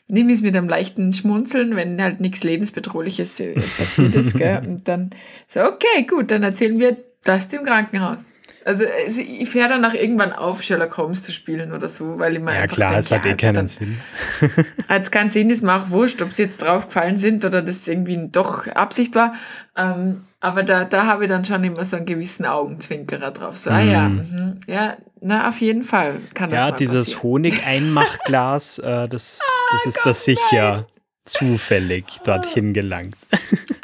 nehme 0.10 0.32
ich 0.32 0.39
es 0.39 0.44
mit 0.44 0.55
einem 0.55 0.67
leichten 0.67 1.13
Schmunzeln, 1.13 1.77
wenn 1.77 2.01
halt 2.01 2.20
nichts 2.20 2.44
Lebensbedrohliches 2.44 3.39
äh, 3.39 3.53
passiert 3.53 4.13
ist, 4.15 4.38
gell? 4.38 4.62
Und 4.67 4.89
dann 4.89 5.12
so, 5.48 5.62
okay, 5.62 6.03
gut, 6.05 6.32
dann 6.32 6.44
erzählen 6.44 6.77
wir 6.79 6.98
das 7.25 7.51
im 7.53 7.65
Krankenhaus. 7.65 8.34
Also, 8.65 8.84
ich 9.05 9.48
fähre 9.48 9.70
dann 9.70 9.86
auch 9.86 9.94
irgendwann 9.94 10.34
auf, 10.34 10.63
Sherlock 10.63 10.98
Holmes 10.98 11.22
zu 11.22 11.32
spielen 11.32 11.72
oder 11.72 11.88
so, 11.88 12.17
weil 12.17 12.34
ich 12.34 12.39
mir 12.39 12.55
Ja 12.55 12.62
einfach 12.62 12.75
klar, 12.77 12.98
es 12.98 13.12
hat 13.12 13.24
eh 13.24 13.36
keinen 13.36 13.53
dann, 13.53 13.67
Sinn. 13.67 13.98
hat 14.89 15.12
keinen 15.12 15.29
Sinn, 15.29 15.51
ist 15.51 15.62
mir 15.62 15.75
auch 15.75 15.91
wurscht, 15.91 16.24
ob 16.24 16.34
sie 16.34 16.44
jetzt 16.44 16.63
draufgefallen 16.63 17.15
sind 17.15 17.46
oder 17.46 17.62
das 17.62 17.88
irgendwie 17.88 18.27
doch 18.32 18.65
Absicht 18.67 19.13
war. 19.13 19.36
Ähm, 19.77 20.24
aber 20.39 20.63
da, 20.63 20.84
da 20.84 21.05
habe 21.05 21.25
ich 21.25 21.29
dann 21.29 21.46
schon 21.46 21.63
immer 21.63 21.86
so 21.86 21.98
einen 21.98 22.08
gewissen 22.08 22.46
Augenzwinkerer 22.46 23.29
drauf. 23.32 23.55
So, 23.55 23.70
mm. 23.70 23.74
ah 23.74 23.82
ja, 23.82 24.10
mhm. 24.10 24.17
mh, 24.17 24.55
ja, 24.67 24.98
na, 25.22 25.48
auf 25.48 25.62
jeden 25.62 25.84
Fall 25.84 26.22
kann 26.34 26.50
das 26.50 26.63
Ja, 26.63 26.72
dieses 26.72 27.22
Honigeinmachglas, 27.22 28.79
äh, 28.79 29.08
das, 29.08 29.39
das 29.72 29.82
oh 29.86 29.89
ist 29.89 29.96
Gott, 29.98 30.05
da 30.05 30.13
sicher 30.15 30.75
nein. 30.75 30.86
zufällig 31.25 32.05
dorthin 32.24 32.74
gelangt. 32.74 33.15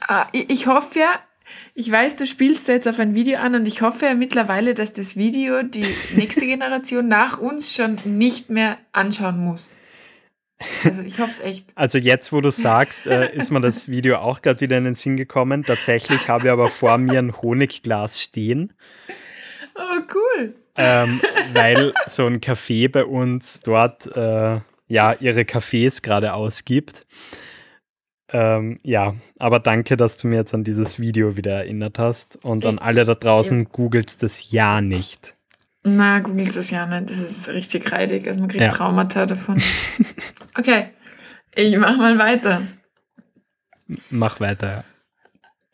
Ah, 0.07 0.27
ich, 0.31 0.49
ich 0.49 0.67
hoffe 0.67 0.99
ja, 0.99 1.19
ich 1.73 1.91
weiß, 1.91 2.15
du 2.17 2.25
spielst 2.25 2.67
da 2.67 2.73
jetzt 2.73 2.87
auf 2.87 2.99
ein 2.99 3.15
Video 3.15 3.39
an 3.39 3.55
und 3.55 3.67
ich 3.67 3.81
hoffe 3.81 4.05
ja 4.05 4.13
mittlerweile, 4.13 4.73
dass 4.73 4.93
das 4.93 5.15
Video 5.15 5.63
die 5.63 5.85
nächste 6.15 6.45
Generation 6.45 7.07
nach 7.07 7.37
uns 7.37 7.75
schon 7.75 7.97
nicht 8.05 8.49
mehr 8.49 8.77
anschauen 8.91 9.39
muss. 9.39 9.77
Also 10.83 11.01
ich 11.01 11.19
hoffe 11.19 11.31
es 11.31 11.39
echt. 11.39 11.71
Also 11.75 11.97
jetzt, 11.97 12.31
wo 12.31 12.41
du 12.41 12.51
sagst, 12.51 13.07
äh, 13.07 13.33
ist 13.33 13.49
mir 13.49 13.61
das 13.61 13.87
Video 13.87 14.17
auch 14.17 14.41
gerade 14.41 14.61
wieder 14.61 14.77
in 14.77 14.83
den 14.83 14.95
Sinn 14.95 15.17
gekommen. 15.17 15.63
Tatsächlich 15.63 16.27
habe 16.27 16.45
ich 16.45 16.51
aber 16.51 16.69
vor 16.69 16.97
mir 16.97 17.19
ein 17.19 17.41
Honigglas 17.41 18.21
stehen. 18.21 18.73
Oh, 19.75 20.01
cool. 20.13 20.53
Ähm, 20.77 21.19
weil 21.53 21.93
so 22.07 22.27
ein 22.27 22.41
Café 22.41 22.89
bei 22.89 23.05
uns 23.05 23.59
dort 23.59 24.05
äh, 24.15 24.59
ja 24.87 25.13
ihre 25.19 25.41
Cafés 25.41 26.01
gerade 26.01 26.33
ausgibt. 26.33 27.05
Ähm, 28.33 28.77
ja, 28.83 29.15
aber 29.39 29.59
danke, 29.59 29.97
dass 29.97 30.17
du 30.17 30.27
mir 30.27 30.37
jetzt 30.37 30.53
an 30.53 30.63
dieses 30.63 30.99
Video 30.99 31.35
wieder 31.35 31.53
erinnert 31.53 31.99
hast. 31.99 32.43
Und 32.45 32.65
an 32.65 32.79
alle 32.79 33.03
da 33.03 33.15
draußen, 33.15 33.65
googelt 33.65 34.23
das 34.23 34.51
ja 34.51 34.79
nicht. 34.81 35.35
Na, 35.83 36.19
googelt 36.19 36.55
es 36.55 36.71
ja 36.71 36.85
nicht. 36.85 37.09
Das 37.09 37.19
ist 37.19 37.49
richtig 37.49 37.91
reidig. 37.91 38.27
Also 38.27 38.39
man 38.39 38.49
kriegt 38.49 38.63
ja. 38.63 38.69
Traumata 38.69 39.25
davon. 39.25 39.61
okay, 40.57 40.91
ich 41.55 41.77
mach 41.77 41.97
mal 41.97 42.17
weiter. 42.19 42.61
Mach 44.09 44.39
weiter, 44.39 44.67
ja. 44.67 44.83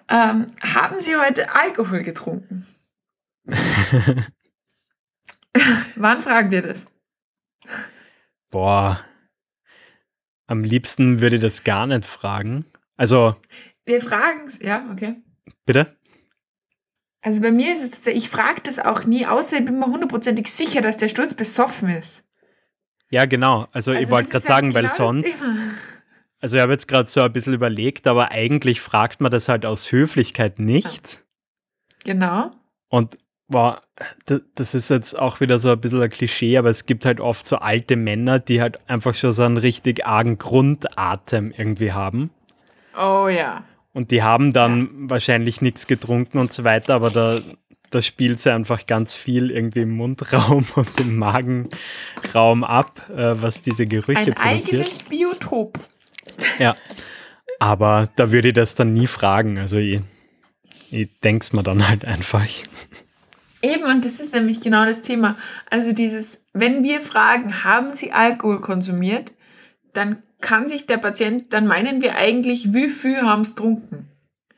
Ähm, 0.09 0.47
haben 0.61 0.95
Sie 0.99 1.15
heute 1.17 1.53
Alkohol 1.53 2.01
getrunken? 2.01 2.65
Wann 5.95 6.21
fragen 6.21 6.51
wir 6.51 6.61
das? 6.61 6.87
Boah, 8.49 9.03
am 10.47 10.63
liebsten 10.63 11.19
würde 11.21 11.35
ich 11.35 11.41
das 11.41 11.63
gar 11.63 11.85
nicht 11.85 12.05
fragen. 12.05 12.65
Also. 12.95 13.35
Wir 13.85 14.01
fragen 14.01 14.45
es, 14.45 14.59
ja, 14.59 14.89
okay. 14.91 15.15
Bitte? 15.65 15.95
Also 17.21 17.41
bei 17.41 17.51
mir 17.51 17.73
ist 17.73 17.83
es 17.83 17.91
tatsächlich, 17.91 18.23
ich 18.25 18.29
frage 18.29 18.61
das 18.63 18.79
auch 18.79 19.03
nie, 19.03 19.25
außer 19.25 19.59
ich 19.59 19.65
bin 19.65 19.79
mir 19.79 19.87
hundertprozentig 19.87 20.49
sicher, 20.49 20.81
dass 20.81 20.97
der 20.97 21.09
Sturz 21.09 21.33
besoffen 21.33 21.89
ist. 21.89 22.23
Ja, 23.09 23.25
genau. 23.25 23.67
Also, 23.71 23.91
also 23.91 23.93
ich 23.93 24.09
wollte 24.09 24.29
gerade 24.29 24.45
sagen, 24.45 24.73
weil 24.73 24.83
genau 24.83 24.95
sonst. 24.95 25.43
Also 26.39 26.57
ich 26.57 26.61
habe 26.61 26.71
jetzt 26.73 26.87
gerade 26.87 27.09
so 27.09 27.21
ein 27.21 27.33
bisschen 27.33 27.53
überlegt, 27.53 28.07
aber 28.07 28.31
eigentlich 28.31 28.81
fragt 28.81 29.21
man 29.21 29.31
das 29.31 29.49
halt 29.49 29.65
aus 29.65 29.91
Höflichkeit 29.91 30.59
nicht. 30.59 31.23
Genau. 32.03 32.51
Und 32.89 33.17
boah, 33.47 33.81
das 34.55 34.75
ist 34.75 34.89
jetzt 34.89 35.17
auch 35.17 35.39
wieder 35.39 35.59
so 35.59 35.71
ein 35.71 35.79
bisschen 35.79 36.01
ein 36.01 36.09
Klischee, 36.09 36.57
aber 36.57 36.69
es 36.69 36.85
gibt 36.85 37.05
halt 37.05 37.19
oft 37.19 37.45
so 37.45 37.57
alte 37.57 37.95
Männer, 37.95 38.39
die 38.39 38.61
halt 38.61 38.77
einfach 38.89 39.15
schon 39.15 39.31
so 39.31 39.43
einen 39.43 39.57
richtig 39.57 40.05
argen 40.05 40.37
Grundatem 40.37 41.53
irgendwie 41.55 41.93
haben. 41.93 42.29
Oh 42.97 43.27
ja. 43.27 43.63
Und 43.93 44.11
die 44.11 44.21
haben 44.21 44.53
dann 44.53 44.81
ja. 44.81 45.09
wahrscheinlich 45.09 45.61
nichts 45.61 45.87
getrunken 45.87 46.37
und 46.39 46.53
so 46.53 46.63
weiter, 46.63 46.95
aber 46.95 47.09
da, 47.09 47.39
da 47.89 48.01
spielt 48.01 48.39
sie 48.39 48.53
einfach 48.53 48.85
ganz 48.85 49.13
viel 49.13 49.49
irgendwie 49.49 49.81
im 49.81 49.91
Mundraum 49.91 50.65
und 50.75 50.99
im 50.99 51.17
Magenraum 51.17 52.63
ab, 52.63 53.09
äh, 53.09 53.41
was 53.41 53.61
diese 53.61 53.87
Gerüche 53.87 54.19
Ein 54.19 54.33
produziert. 54.33 54.81
eigenes 54.81 55.03
Biotop. 55.03 55.79
Ja, 56.59 56.75
aber 57.59 58.09
da 58.15 58.31
würde 58.31 58.49
ich 58.49 58.53
das 58.53 58.75
dann 58.75 58.93
nie 58.93 59.07
fragen. 59.07 59.57
Also 59.57 59.77
ich, 59.77 60.01
ich 60.91 61.09
denke 61.23 61.43
es 61.43 61.53
mir 61.53 61.63
dann 61.63 61.87
halt 61.87 62.05
einfach. 62.05 62.45
Eben, 63.61 63.83
und 63.83 64.05
das 64.05 64.19
ist 64.19 64.33
nämlich 64.33 64.59
genau 64.59 64.85
das 64.85 65.01
Thema. 65.01 65.35
Also 65.69 65.93
dieses, 65.93 66.41
wenn 66.53 66.83
wir 66.83 67.01
fragen, 67.01 67.63
haben 67.63 67.91
Sie 67.91 68.11
Alkohol 68.11 68.59
konsumiert, 68.59 69.33
dann 69.93 70.21
kann 70.41 70.67
sich 70.67 70.85
der 70.85 70.97
Patient, 70.97 71.51
dann 71.53 71.65
meinen 71.65 72.01
wir 72.01 72.15
eigentlich, 72.15 72.73
wie 72.73 72.89
viel 72.89 73.21
haben 73.21 73.43
Sie 73.43 73.55
getrunken? 73.55 74.07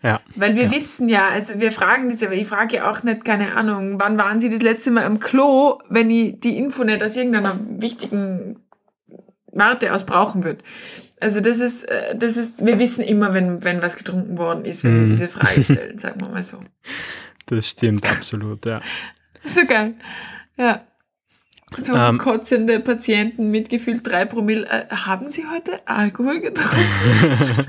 Ja. 0.02 0.22
Weil 0.36 0.56
wir 0.56 0.66
ja. 0.66 0.72
wissen 0.72 1.10
ja, 1.10 1.28
also 1.28 1.60
wir 1.60 1.72
fragen 1.72 2.10
das 2.10 2.22
ja, 2.22 2.28
aber 2.28 2.38
ich 2.38 2.48
frage 2.48 2.78
ja 2.78 2.90
auch 2.90 3.04
nicht, 3.04 3.26
keine 3.26 3.56
Ahnung, 3.56 4.00
wann 4.00 4.18
waren 4.18 4.40
Sie 4.40 4.50
das 4.50 4.62
letzte 4.62 4.92
Mal 4.92 5.04
am 5.04 5.20
Klo, 5.20 5.80
wenn 5.90 6.10
ich 6.10 6.40
die 6.40 6.58
Info 6.58 6.84
nicht 6.84 7.04
aus 7.04 7.18
irgendeiner 7.18 7.60
wichtigen 7.80 8.60
Warte 9.52 9.94
aus 9.94 10.06
brauchen 10.06 10.44
würde. 10.44 10.64
Also 11.20 11.42
das 11.42 11.60
ist, 11.60 11.84
äh, 11.84 12.16
das 12.16 12.38
ist, 12.38 12.66
wir 12.66 12.80
wissen 12.80 13.04
immer, 13.04 13.34
wenn, 13.34 13.64
wenn 13.64 13.82
was 13.82 13.98
getrunken 13.98 14.38
worden 14.38 14.64
ist, 14.64 14.84
wenn 14.84 14.96
mhm. 14.96 15.02
wir 15.02 15.08
diese 15.08 15.28
Frage 15.28 15.64
stellen, 15.64 15.98
sagen 15.98 16.22
wir 16.22 16.30
mal 16.30 16.44
so. 16.44 16.60
Das 17.50 17.70
stimmt, 17.70 18.06
absolut, 18.06 18.66
ja. 18.66 18.80
So 19.44 19.66
geil. 19.66 19.96
Ja. 20.58 20.86
So 21.78 21.96
ähm, 21.96 22.18
kotzende 22.18 22.80
Patienten 22.80 23.52
mit 23.52 23.70
gefühlt 23.70 24.06
drei 24.06 24.26
Promille. 24.26 24.68
Äh, 24.68 24.88
haben 24.90 25.28
Sie 25.28 25.46
heute 25.48 25.80
Alkohol 25.88 26.42
getrunken? 26.42 27.66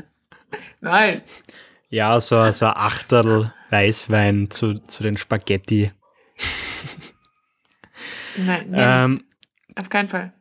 Nein. 0.80 1.22
Ja, 1.90 2.20
so, 2.20 2.50
so 2.52 2.66
ein 2.66 2.72
Achterl 2.74 3.52
Weißwein 3.70 4.50
zu, 4.50 4.78
zu 4.78 5.02
den 5.02 5.16
Spaghetti. 5.16 5.90
Nein, 8.36 8.70
nee, 8.70 8.78
ähm, 8.80 9.20
auf 9.76 9.90
keinen 9.90 10.08
Fall. 10.08 10.32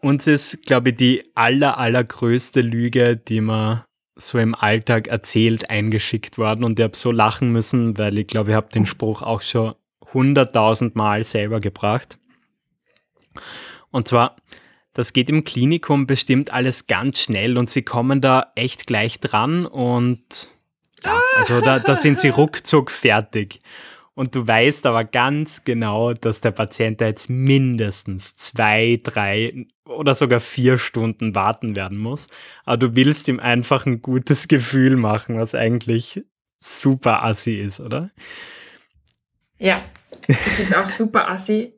Uns 0.00 0.26
ist, 0.26 0.64
glaube 0.64 0.90
ich, 0.90 0.96
die 0.96 1.30
aller, 1.34 1.78
allergrößte 1.78 2.60
Lüge, 2.60 3.16
die 3.16 3.40
man 3.40 3.84
so 4.16 4.38
im 4.38 4.54
Alltag 4.54 5.08
erzählt, 5.08 5.70
eingeschickt 5.70 6.38
worden 6.38 6.64
und 6.64 6.78
ich 6.78 6.84
habe 6.84 6.96
so 6.96 7.10
lachen 7.10 7.50
müssen, 7.50 7.98
weil 7.98 8.18
ich 8.18 8.26
glaube, 8.26 8.50
ich 8.50 8.56
habe 8.56 8.68
den 8.68 8.86
Spruch 8.86 9.22
auch 9.22 9.42
schon 9.42 9.74
hunderttausend 10.12 10.94
Mal 10.94 11.24
selber 11.24 11.60
gebracht. 11.60 12.18
Und 13.90 14.08
zwar, 14.08 14.36
das 14.92 15.12
geht 15.12 15.28
im 15.28 15.44
Klinikum 15.44 16.06
bestimmt 16.06 16.52
alles 16.52 16.86
ganz 16.86 17.18
schnell 17.18 17.58
und 17.58 17.68
sie 17.68 17.82
kommen 17.82 18.20
da 18.20 18.52
echt 18.54 18.86
gleich 18.86 19.20
dran 19.20 19.66
und 19.66 20.48
ja, 21.02 21.20
also 21.36 21.60
da, 21.60 21.80
da 21.80 21.96
sind 21.96 22.18
sie 22.18 22.28
ruckzuck 22.30 22.90
fertig. 22.90 23.58
Und 24.14 24.36
du 24.36 24.46
weißt 24.46 24.86
aber 24.86 25.04
ganz 25.04 25.64
genau, 25.64 26.12
dass 26.12 26.40
der 26.40 26.52
Patient 26.52 27.00
da 27.00 27.06
jetzt 27.06 27.28
mindestens 27.28 28.36
zwei, 28.36 29.00
drei 29.02 29.66
oder 29.86 30.14
sogar 30.14 30.40
vier 30.40 30.78
Stunden 30.78 31.34
warten 31.34 31.74
werden 31.74 31.98
muss. 31.98 32.28
Aber 32.64 32.76
du 32.76 32.94
willst 32.94 33.26
ihm 33.28 33.40
einfach 33.40 33.86
ein 33.86 34.02
gutes 34.02 34.46
Gefühl 34.48 34.96
machen, 34.96 35.38
was 35.38 35.54
eigentlich 35.54 36.24
super 36.60 37.24
assi 37.24 37.54
ist, 37.54 37.80
oder? 37.80 38.10
Ja, 39.58 39.82
ich 40.28 40.36
finde 40.36 40.72
es 40.72 40.76
auch 40.76 40.88
super 40.88 41.28
assi. 41.28 41.74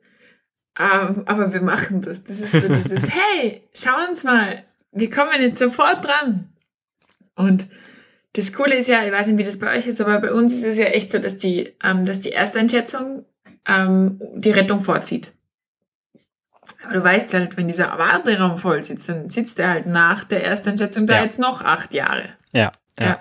Ähm, 0.79 1.23
aber 1.25 1.51
wir 1.53 1.61
machen 1.61 2.01
das. 2.01 2.23
Das 2.23 2.39
ist 2.39 2.51
so 2.51 2.67
dieses, 2.67 3.09
hey, 3.15 3.67
schau 3.73 4.07
uns 4.07 4.23
mal, 4.23 4.63
wir 4.91 5.09
kommen 5.09 5.41
jetzt 5.41 5.59
sofort 5.59 6.05
dran. 6.05 6.53
Und 7.35 7.67
das 8.37 8.53
Coole 8.53 8.75
ist 8.75 8.87
ja, 8.87 9.03
ich 9.03 9.11
weiß 9.11 9.27
nicht, 9.27 9.39
wie 9.39 9.43
das 9.43 9.57
bei 9.57 9.75
euch 9.75 9.87
ist, 9.87 9.99
aber 9.99 10.19
bei 10.19 10.31
uns 10.31 10.53
ist 10.53 10.63
es 10.63 10.77
ja 10.77 10.85
echt 10.85 11.09
so, 11.11 11.17
dass 11.17 11.37
die, 11.37 11.73
ähm, 11.83 12.05
dass 12.05 12.19
die 12.19 12.31
Ersteinschätzung 12.31 13.25
ähm, 13.67 14.21
die 14.35 14.51
Rettung 14.51 14.79
vorzieht. 14.79 15.31
Aber 16.83 16.93
du 16.93 17.03
weißt 17.03 17.33
halt, 17.33 17.57
wenn 17.57 17.67
dieser 17.67 17.97
Warteraum 17.97 18.57
voll 18.57 18.83
sitzt, 18.83 19.09
dann 19.09 19.29
sitzt 19.29 19.57
er 19.59 19.69
halt 19.69 19.87
nach 19.87 20.23
der 20.23 20.43
Ersteinschätzung 20.43 21.07
da 21.07 21.15
Ja. 21.15 21.23
jetzt 21.23 21.39
noch 21.39 21.63
acht 21.65 21.93
Jahre. 21.93 22.29
Ja, 22.51 22.71
ja. 22.99 23.05
Ja. 23.05 23.17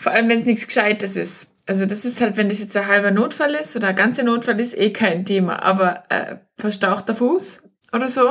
Vor 0.00 0.12
allem, 0.12 0.28
wenn 0.28 0.40
es 0.40 0.46
nichts 0.46 0.66
Gescheites 0.66 1.16
ist. 1.16 1.48
Also 1.66 1.86
das 1.86 2.04
ist 2.04 2.20
halt, 2.20 2.36
wenn 2.36 2.48
das 2.48 2.58
jetzt 2.58 2.76
ein 2.76 2.86
halber 2.88 3.10
Notfall 3.10 3.54
ist 3.54 3.74
oder 3.74 3.88
ein 3.88 3.96
ganzer 3.96 4.22
Notfall 4.22 4.60
ist, 4.60 4.76
eh 4.76 4.92
kein 4.92 5.24
Thema. 5.24 5.62
Aber 5.62 6.02
äh, 6.10 6.36
verstauchter 6.58 7.14
Fuß 7.14 7.62
oder 7.92 8.08
so, 8.08 8.28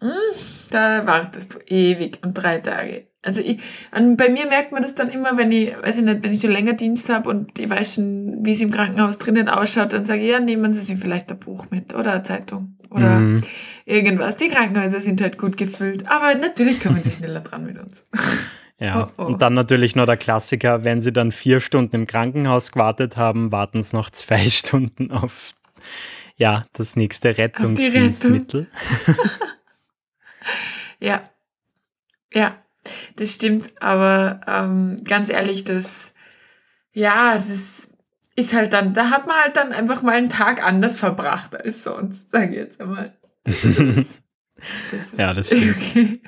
hm, 0.00 0.10
da 0.70 1.06
wartest 1.06 1.54
du 1.54 1.58
ewig 1.66 2.18
und 2.22 2.34
drei 2.34 2.58
Tage. 2.58 3.07
Also 3.22 3.40
ich, 3.40 3.60
an, 3.90 4.16
bei 4.16 4.28
mir 4.28 4.46
merkt 4.46 4.70
man 4.72 4.80
das 4.82 4.94
dann 4.94 5.08
immer, 5.10 5.36
wenn 5.36 5.50
ich, 5.50 5.74
weiß 5.82 5.98
ich 5.98 6.04
nicht, 6.04 6.24
wenn 6.24 6.32
ich 6.32 6.40
schon 6.40 6.52
länger 6.52 6.74
Dienst 6.74 7.08
habe 7.08 7.28
und 7.28 7.58
ich 7.58 7.68
weiß 7.68 7.96
schon, 7.96 8.38
wie 8.44 8.52
es 8.52 8.60
im 8.60 8.70
Krankenhaus 8.70 9.18
drinnen 9.18 9.48
ausschaut, 9.48 9.92
dann 9.92 10.04
sage 10.04 10.20
ich, 10.22 10.30
ja, 10.30 10.38
nehmen 10.38 10.72
Sie 10.72 10.80
sich 10.80 10.98
vielleicht 10.98 11.30
ein 11.32 11.38
Buch 11.40 11.66
mit 11.70 11.94
oder 11.94 12.12
eine 12.12 12.22
Zeitung 12.22 12.76
oder 12.90 13.18
Mhm. 13.18 13.40
irgendwas. 13.84 14.36
Die 14.36 14.48
Krankenhäuser 14.48 15.00
sind 15.00 15.20
halt 15.20 15.36
gut 15.36 15.56
gefüllt, 15.56 16.06
aber 16.06 16.36
natürlich 16.38 16.80
kommen 16.80 17.02
sie 17.02 17.10
schneller 17.10 17.40
dran 17.40 17.64
mit 17.64 17.78
uns. 17.78 18.06
Ja, 18.80 19.10
Oh, 19.16 19.22
oh. 19.22 19.26
und 19.26 19.42
dann 19.42 19.54
natürlich 19.54 19.96
noch 19.96 20.06
der 20.06 20.16
Klassiker, 20.16 20.84
wenn 20.84 21.02
sie 21.02 21.12
dann 21.12 21.32
vier 21.32 21.58
Stunden 21.58 21.96
im 21.96 22.06
Krankenhaus 22.06 22.70
gewartet 22.70 23.16
haben, 23.16 23.50
warten 23.50 23.82
sie 23.82 23.96
noch 23.96 24.08
zwei 24.10 24.48
Stunden 24.50 25.10
auf 25.10 25.50
ja, 26.36 26.64
das 26.74 26.94
nächste 26.94 27.36
Rettungsdienstmittel. 27.36 28.68
Ja. 31.00 31.22
Ja, 32.32 32.56
das 33.16 33.34
stimmt. 33.34 33.72
Aber 33.80 34.40
ähm, 34.46 35.02
ganz 35.04 35.30
ehrlich, 35.30 35.64
das, 35.64 36.12
ja, 36.92 37.34
das 37.34 37.90
ist 38.36 38.54
halt 38.54 38.72
dann, 38.72 38.94
da 38.94 39.10
hat 39.10 39.26
man 39.26 39.36
halt 39.36 39.56
dann 39.56 39.72
einfach 39.72 40.02
mal 40.02 40.16
einen 40.16 40.28
Tag 40.28 40.64
anders 40.64 40.96
verbracht 40.98 41.56
als 41.56 41.82
sonst, 41.82 42.30
sage 42.30 42.50
ich 42.52 42.56
jetzt 42.56 42.80
einmal. 42.80 43.16
Das, 44.90 45.12
ist 45.12 45.18
Ja, 45.20 45.34
das 45.34 45.46
stimmt. 45.46 45.76
Okay. 45.76 46.20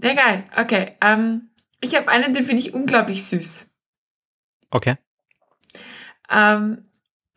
Egal, 0.00 0.44
okay. 0.56 0.96
Ähm, 1.00 1.50
ich 1.80 1.96
habe 1.96 2.08
einen, 2.08 2.34
den 2.34 2.44
finde 2.44 2.62
ich 2.62 2.72
unglaublich 2.74 3.24
süß. 3.24 3.68
Okay. 4.70 4.96
Ähm, 6.30 6.82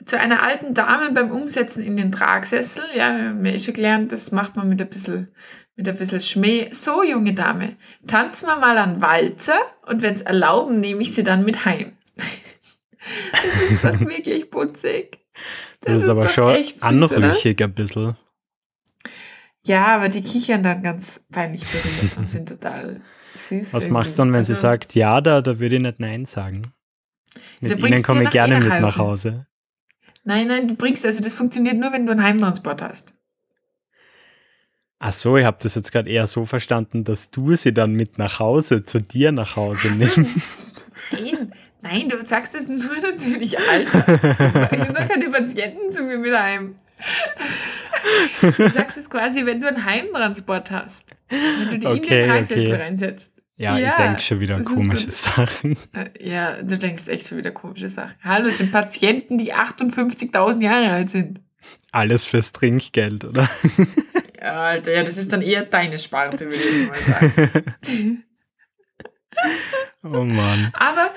zu 0.06 0.20
einer 0.20 0.44
alten 0.44 0.74
Dame 0.74 1.12
beim 1.12 1.32
Umsetzen 1.32 1.84
in 1.84 1.98
den 1.98 2.12
Tragsessel. 2.12 2.84
Ja, 2.96 3.16
wir 3.16 3.30
haben 3.30 3.46
ja 3.46 3.52
eh 3.52 3.60
schon 3.60 3.74
gelernt, 3.74 4.12
das 4.12 4.32
macht 4.32 4.56
man 4.56 4.70
mit 4.70 4.82
ein 4.82 4.90
bisschen, 4.90 5.34
mit 5.80 5.88
ein 5.88 5.98
bisschen 5.98 6.20
Schmäh. 6.20 6.68
So, 6.72 7.04
junge 7.04 7.34
Dame, 7.34 7.78
tanzen 8.06 8.48
wir 8.48 8.58
mal 8.58 8.78
an 8.78 9.02
Walzer 9.02 9.60
und 9.88 10.02
wenn 10.02 10.14
es 10.14 10.22
erlauben, 10.22 10.82
nehme 10.82 11.02
ich 11.02 11.14
sie 11.16 11.24
dann 11.24 11.46
mit 11.46 11.64
heim. 11.64 11.94
das 12.16 13.72
ist 13.72 13.84
doch 13.86 14.00
wirklich 14.02 14.50
putzig. 14.52 15.20
Das, 15.80 16.02
ist 16.02 16.10
aber 16.10 16.28
schon 16.28 16.50
echt 16.50 16.82
süß, 16.82 17.12
oder? 17.12 17.16
anrüchig 17.16 17.64
ein 17.64 17.74
bisschen. 17.74 18.18
Ja, 19.66 19.88
aber 19.88 20.10
die 20.10 20.22
kichern 20.22 20.64
dann 20.64 20.84
ganz 20.84 21.26
peinlich 21.32 21.64
berührt 21.66 22.18
und 22.18 22.30
sind 22.30 22.50
total 22.50 23.02
süß. 23.36 23.74
Was 23.74 23.86
irgendwie. 23.86 23.94
machst 23.94 24.16
du 24.16 24.18
dann, 24.18 24.34
wenn 24.34 24.44
sie 24.44 24.54
Also, 24.54 24.62
sagt, 24.64 24.96
ja, 24.96 25.22
da, 25.22 25.42
da 25.42 25.60
würde 25.60 25.78
ich 25.78 25.82
nicht 25.82 26.02
Nein 26.02 26.26
sagen? 26.26 26.62
Mit 27.62 27.82
ihnen 27.82 28.04
komme 28.04 28.26
ich 28.26 28.32
gerne 28.32 28.60
nach 28.60 28.66
mit 28.66 28.82
nach 28.82 28.98
Hause. 28.98 29.48
Nein, 30.26 30.48
nein, 30.48 30.68
du 30.68 30.76
bringst, 30.76 31.06
also 31.06 31.24
das 31.24 31.36
funktioniert 31.36 31.78
nur, 31.78 31.94
wenn 31.94 32.06
du 32.06 32.12
einen 32.12 32.24
Heimtransport 32.24 32.82
hast. 32.82 33.14
Ach 35.00 35.14
so, 35.14 35.38
ich 35.38 35.46
habe 35.46 35.58
das 35.62 35.76
jetzt 35.76 35.92
gerade 35.94 36.10
eher 36.10 36.28
so 36.28 36.46
verstanden, 36.46 37.06
dass 37.06 37.32
du 37.32 37.56
sie 37.56 37.74
dann 37.74 37.94
mit 37.94 38.18
nach 38.18 38.40
Hause, 38.40 38.86
zu 38.86 39.00
dir 39.02 39.32
nach 39.32 39.56
Hause 39.56 39.94
so. 39.94 40.06
nimmst. 40.06 40.86
Nein, 41.12 41.52
nein, 41.82 42.10
du 42.10 42.24
sagst 42.26 42.54
es 42.54 42.68
nur 42.68 42.78
natürlich, 43.02 43.58
Alter. 43.58 44.70
Ich 44.74 44.94
sage 44.94 45.08
keine 45.08 45.30
Patienten 45.30 45.90
zu 45.90 46.04
mir 46.04 46.20
mit 46.20 46.38
heim. 46.38 46.76
Du 48.58 48.70
sagst 48.70 48.98
es 48.98 49.10
quasi, 49.10 49.46
wenn 49.46 49.60
du 49.62 49.68
einen 49.68 49.86
Heimtransport 49.86 50.70
hast. 50.72 51.06
Wenn 51.30 51.70
du 51.72 51.80
die 51.80 51.88
in 51.88 51.94
Okay, 51.94 52.22
den 52.22 52.30
Tragsessel 52.30 52.74
okay. 52.74 52.82
reinsetzt. 52.82 53.32
Ja, 53.56 53.78
ich 53.78 53.84
Ja, 53.84 53.98
denke 53.98 54.22
schon 54.22 54.40
wieder 54.40 54.58
ist 54.60 54.66
komische 54.66 55.12
so- 55.12 55.32
Sachen. 55.32 55.78
Äh, 55.94 56.30
Ja, 56.30 56.62
du 56.62 56.78
denkst 56.78 57.08
echt 57.08 57.28
schon 57.28 57.38
wieder 57.38 57.52
komische 57.52 57.90
Sachen. 57.90 58.16
Hallo, 58.24 58.48
es 58.50 58.58
sind 58.58 58.72
Patienten, 58.72 59.38
die 59.38 59.54
58.000 59.54 60.62
Jahre 60.62 60.90
alt 60.92 61.10
sind. 61.10 61.40
Alles 61.92 62.24
fürs 62.26 62.52
Trinkgeld, 62.52 63.26
oder? 63.26 63.50
Ja, 64.42 64.54
Alter, 64.62 64.94
ja, 64.94 65.04
das 65.04 65.18
ist 65.18 65.34
dann 65.34 65.42
eher 65.42 65.64
deine 65.64 66.00
Sparte, 66.00 66.46
würde 66.46 66.56
ich 66.64 66.88
mal 66.88 66.98
sagen. 67.02 68.24
Oh 70.04 70.24
Mann. 70.24 70.72
Aber 70.74 71.12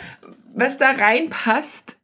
was 0.54 0.76
da 0.78 0.90
reinpasst 0.90 1.96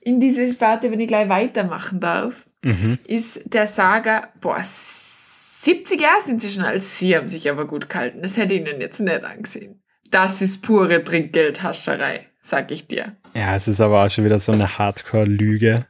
in 0.00 0.20
diese 0.20 0.48
Sparte, 0.50 0.90
wenn 0.90 1.00
ich 1.00 1.08
gleich 1.08 1.28
weitermachen 1.28 2.00
darf, 2.00 2.44
Mhm. 2.62 2.98
ist 3.06 3.42
der 3.46 3.66
Saga, 3.66 4.28
boah, 4.40 4.58
70 4.62 6.00
Jahre 6.00 6.20
sind 6.20 6.42
sie 6.42 6.50
schon 6.50 6.64
alt, 6.64 6.82
sie 6.82 7.16
haben 7.16 7.28
sich 7.28 7.48
aber 7.48 7.66
gut 7.66 7.88
gehalten. 7.88 8.22
Das 8.22 8.36
hätte 8.36 8.54
ich 8.54 8.60
ihnen 8.60 8.80
jetzt 8.80 9.00
nicht 9.00 9.24
angesehen. 9.24 9.80
Das 10.10 10.42
ist 10.42 10.62
pure 10.62 11.02
Trinkgeldhascherei, 11.04 12.26
sag 12.40 12.70
ich 12.72 12.86
dir. 12.88 13.16
Ja, 13.34 13.54
es 13.54 13.68
ist 13.68 13.80
aber 13.80 14.04
auch 14.04 14.10
schon 14.10 14.24
wieder 14.24 14.40
so 14.40 14.52
eine 14.52 14.78
Hardcore-Lüge. 14.78 15.86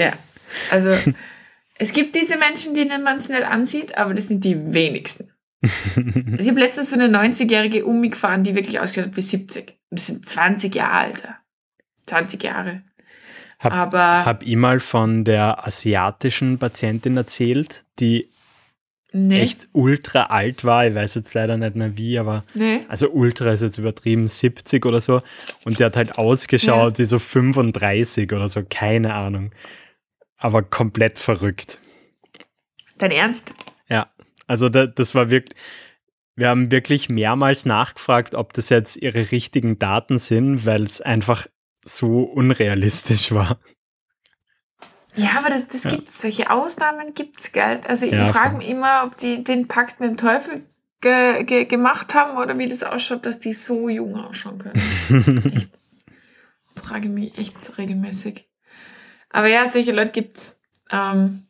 Ja, 0.00 0.12
also 0.70 0.96
es 1.78 1.92
gibt 1.92 2.14
diese 2.14 2.38
Menschen, 2.38 2.74
denen 2.74 3.02
man 3.02 3.16
es 3.16 3.28
nicht 3.28 3.42
ansieht, 3.42 3.96
aber 3.98 4.14
das 4.14 4.28
sind 4.28 4.44
die 4.44 4.72
wenigsten. 4.72 5.30
Also 5.62 6.38
ich 6.38 6.48
habe 6.48 6.60
letztens 6.60 6.88
so 6.88 6.98
eine 6.98 7.14
90-jährige 7.14 7.84
Umi 7.84 8.08
gefahren, 8.08 8.44
die 8.44 8.54
wirklich 8.54 8.80
ausgeschaut 8.80 9.08
hat 9.10 9.16
wie 9.16 9.20
70. 9.20 9.68
Und 9.90 9.98
das 9.98 10.06
sind 10.06 10.26
20 10.26 10.74
Jahre 10.74 10.92
Alter. 10.92 11.36
20 12.06 12.42
Jahre. 12.42 12.82
Hab- 13.58 13.74
aber 13.74 14.24
Hab 14.24 14.42
ich 14.42 14.56
mal 14.56 14.80
von 14.80 15.24
der 15.24 15.66
asiatischen 15.66 16.58
Patientin 16.58 17.18
erzählt, 17.18 17.84
die 17.98 18.26
nee, 19.12 19.40
echt 19.42 19.68
ultra 19.72 20.24
alt 20.24 20.64
war. 20.64 20.86
Ich 20.86 20.94
weiß 20.94 21.16
jetzt 21.16 21.34
leider 21.34 21.58
nicht 21.58 21.76
mehr 21.76 21.94
wie, 21.98 22.18
aber 22.18 22.42
nee. 22.54 22.80
also 22.88 23.10
ultra 23.10 23.52
ist 23.52 23.60
jetzt 23.60 23.76
übertrieben, 23.76 24.28
70 24.28 24.86
oder 24.86 25.02
so. 25.02 25.20
Und 25.64 25.78
der 25.78 25.86
hat 25.86 25.96
halt 25.96 26.16
ausgeschaut 26.16 26.98
wie 26.98 27.04
so 27.04 27.18
35 27.18 28.32
oder 28.32 28.48
so, 28.48 28.62
keine 28.68 29.12
Ahnung. 29.12 29.50
Aber 30.40 30.62
komplett 30.62 31.18
verrückt. 31.18 31.78
Dein 32.98 33.10
Ernst? 33.12 33.54
Ja, 33.88 34.10
also 34.46 34.68
da, 34.68 34.86
das 34.86 35.14
war 35.14 35.30
wirklich, 35.30 35.56
wir 36.34 36.48
haben 36.48 36.70
wirklich 36.70 37.08
mehrmals 37.08 37.66
nachgefragt, 37.66 38.34
ob 38.34 38.52
das 38.54 38.68
jetzt 38.70 38.96
ihre 38.96 39.30
richtigen 39.30 39.78
Daten 39.78 40.18
sind, 40.18 40.64
weil 40.66 40.82
es 40.82 41.00
einfach 41.00 41.46
so 41.84 42.22
unrealistisch 42.22 43.32
war. 43.32 43.58
Ja, 45.16 45.38
aber 45.38 45.50
das, 45.50 45.66
das 45.68 45.84
Ja. 45.84 45.90
gibt's. 45.90 46.20
Solche 46.22 46.50
Ausnahmen 46.50 47.14
gibt's, 47.14 47.52
gell? 47.52 47.80
Also 47.86 48.06
Ja, 48.06 48.24
ich 48.24 48.30
frage 48.30 48.50
voll. 48.50 48.58
mich 48.58 48.68
immer, 48.68 49.02
ob 49.04 49.16
die 49.16 49.44
den 49.44 49.68
Pakt 49.68 50.00
mit 50.00 50.10
dem 50.10 50.16
Teufel 50.16 50.62
ge 51.00 51.44
ge 51.44 51.64
gemacht 51.64 52.14
haben 52.14 52.36
oder 52.38 52.58
wie 52.58 52.68
das 52.68 52.82
ausschaut, 52.82 53.26
dass 53.26 53.38
die 53.38 53.52
so 53.52 53.88
jung 53.88 54.14
ausschauen 54.16 54.58
können. 54.58 55.44
echt. 55.54 55.68
Frage 56.84 57.08
mich 57.08 57.36
echt 57.38 57.76
regelmäßig. 57.78 58.48
Aber 59.30 59.48
ja, 59.48 59.66
solche 59.66 59.92
Leute 59.92 60.12
gibt's. 60.12 60.60
Ähm, 60.90 61.46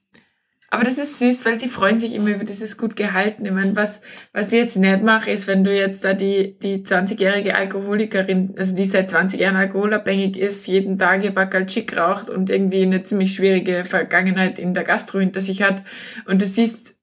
aber 0.73 0.85
das 0.85 0.99
ist 0.99 1.19
süß, 1.19 1.45
weil 1.47 1.59
sie 1.59 1.67
freuen 1.67 1.99
sich 1.99 2.15
immer 2.15 2.31
über 2.31 2.45
dieses 2.45 2.77
gut 2.77 2.95
gehalten. 2.95 3.45
Ich 3.45 3.51
meine, 3.51 3.75
was, 3.75 4.03
was 4.33 4.53
ich 4.53 4.59
jetzt 4.61 4.77
nicht 4.77 5.03
mache, 5.03 5.31
ist, 5.31 5.49
wenn 5.49 5.65
du 5.65 5.75
jetzt 5.75 6.05
da 6.05 6.15
die, 6.15 6.57
die 6.61 6.85
20-jährige 6.85 7.57
Alkoholikerin, 7.57 8.55
also 8.57 8.77
die 8.77 8.85
seit 8.85 9.11
20 9.11 9.41
Jahren 9.41 9.57
alkoholabhängig 9.57 10.39
ist, 10.39 10.69
jeden 10.69 10.97
Tag 10.97 11.25
ihr 11.25 11.35
Backel 11.35 11.67
Chick 11.67 11.97
raucht 11.97 12.31
und 12.31 12.51
irgendwie 12.51 12.83
eine 12.83 13.03
ziemlich 13.03 13.35
schwierige 13.35 13.85
Vergangenheit 13.85 14.61
in 14.61 14.73
der 14.73 14.85
Gastro 14.85 15.19
hinter 15.19 15.41
sich 15.41 15.63
hat 15.63 15.83
und 16.27 16.41
du 16.41 16.47
siehst, 16.47 16.95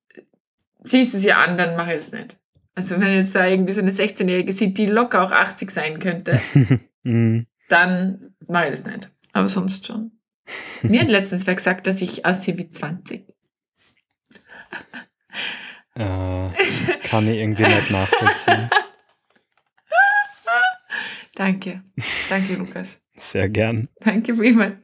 siehst 0.83 1.13
es 1.13 1.25
ihr 1.25 1.37
an, 1.37 1.57
dann 1.57 1.75
mache 1.75 1.91
ich 1.91 1.97
das 1.97 2.11
nicht. 2.13 2.37
Also 2.73 3.01
wenn 3.01 3.15
jetzt 3.15 3.35
da 3.35 3.47
irgendwie 3.47 3.73
so 3.73 3.81
eine 3.81 3.91
16-Jährige 3.91 4.53
sieht, 4.53 4.77
die 4.77 4.85
locker 4.85 5.23
auch 5.23 5.31
80 5.31 5.71
sein 5.71 5.99
könnte, 5.99 6.39
Mhm. 7.03 7.47
dann 7.69 8.33
mache 8.47 8.65
ich 8.65 8.71
das 8.71 8.85
nicht. 8.85 9.11
Aber 9.33 9.47
sonst 9.47 9.85
schon. 9.85 10.11
Mir 10.81 11.01
hat 11.01 11.09
letztens 11.09 11.47
wer 11.47 11.55
gesagt, 11.55 11.87
dass 11.87 12.01
ich 12.01 12.25
aussehe 12.25 12.57
wie 12.57 12.69
20. 12.69 13.25
Äh, 15.95 16.49
kann 17.03 17.27
ich 17.27 17.37
irgendwie 17.37 17.63
nicht 17.63 17.91
nachvollziehen. 17.91 18.69
Danke. 21.35 21.83
Danke, 22.29 22.55
Lukas. 22.55 23.01
Sehr 23.15 23.49
gern. 23.49 23.87
Danke, 23.99 24.33
Freeman. 24.33 24.81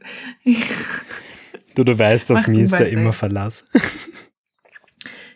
Du, 1.75 1.83
du 1.83 1.97
weißt, 1.97 2.31
auf 2.31 2.47
mich 2.47 2.59
ist 2.59 2.73
da 2.73 2.83
immer 2.83 3.13
Verlass. 3.13 3.65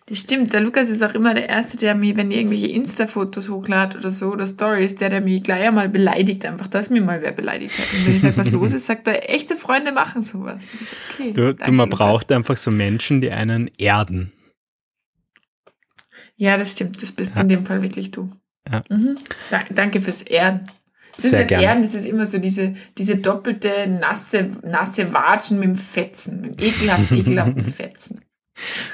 Das 0.09 0.19
stimmt, 0.19 0.53
der 0.53 0.61
Lukas 0.61 0.87
ist 0.89 1.03
auch 1.03 1.13
immer 1.15 1.33
der 1.33 1.49
Erste, 1.49 1.75
der 1.77 1.93
mir, 1.93 2.15
wenn 2.15 2.31
ich 2.31 2.37
irgendwelche 2.37 2.67
Insta-Fotos 2.67 3.49
hochlade 3.49 3.97
oder 3.97 4.09
so, 4.09 4.31
oder 4.31 4.47
Stories, 4.47 4.95
der, 4.95 5.09
der 5.09 5.19
mich 5.19 5.43
gleich 5.43 5.67
einmal 5.67 5.89
beleidigt, 5.89 6.45
einfach, 6.45 6.67
dass 6.67 6.89
mir 6.89 7.01
mal 7.01 7.21
wer 7.21 7.33
beleidigt 7.33 7.77
hat. 7.77 7.85
Und 7.93 8.05
wenn 8.07 8.15
ich 8.15 8.21
sage, 8.21 8.37
was 8.37 8.49
los 8.51 8.71
ist, 8.71 8.85
sagt 8.85 9.05
er, 9.09 9.29
echte 9.29 9.57
Freunde 9.57 9.91
machen 9.91 10.21
sowas. 10.21 10.65
So, 10.81 10.95
okay. 11.11 11.33
Du, 11.33 11.41
du 11.41 11.53
danke, 11.55 11.71
man 11.73 11.89
Lukas. 11.89 11.97
braucht 11.99 12.31
einfach 12.31 12.55
so 12.55 12.71
Menschen, 12.71 13.19
die 13.19 13.31
einen 13.31 13.69
erden. 13.77 14.31
Ja, 16.37 16.55
das 16.55 16.71
stimmt. 16.71 17.01
Das 17.01 17.11
bist 17.11 17.35
Ja. 17.35 17.41
in 17.41 17.49
dem 17.49 17.65
Fall 17.65 17.81
wirklich 17.81 18.11
du. 18.11 18.31
Ja. 18.71 18.83
Mhm. 18.89 19.17
Da, 19.49 19.63
danke 19.71 19.99
fürs 19.99 20.21
Erden. 20.21 20.69
Das 21.15 21.25
ist 21.25 21.31
Sehr 21.31 21.39
nicht 21.41 21.49
gern. 21.49 21.61
Ehren, 21.61 21.81
das 21.81 21.95
ist 21.95 22.05
immer 22.05 22.25
so 22.27 22.37
diese, 22.37 22.75
diese 22.97 23.17
doppelte 23.17 23.87
nasse, 23.89 24.49
nasse 24.63 25.11
Watschen 25.13 25.59
mit 25.59 25.69
dem 25.69 25.75
Fetzen, 25.75 26.41
mit 26.41 26.61
dem 26.61 26.67
ekelhaft, 26.67 27.11
ekelhaften 27.11 27.65
Fetzen. 27.65 28.21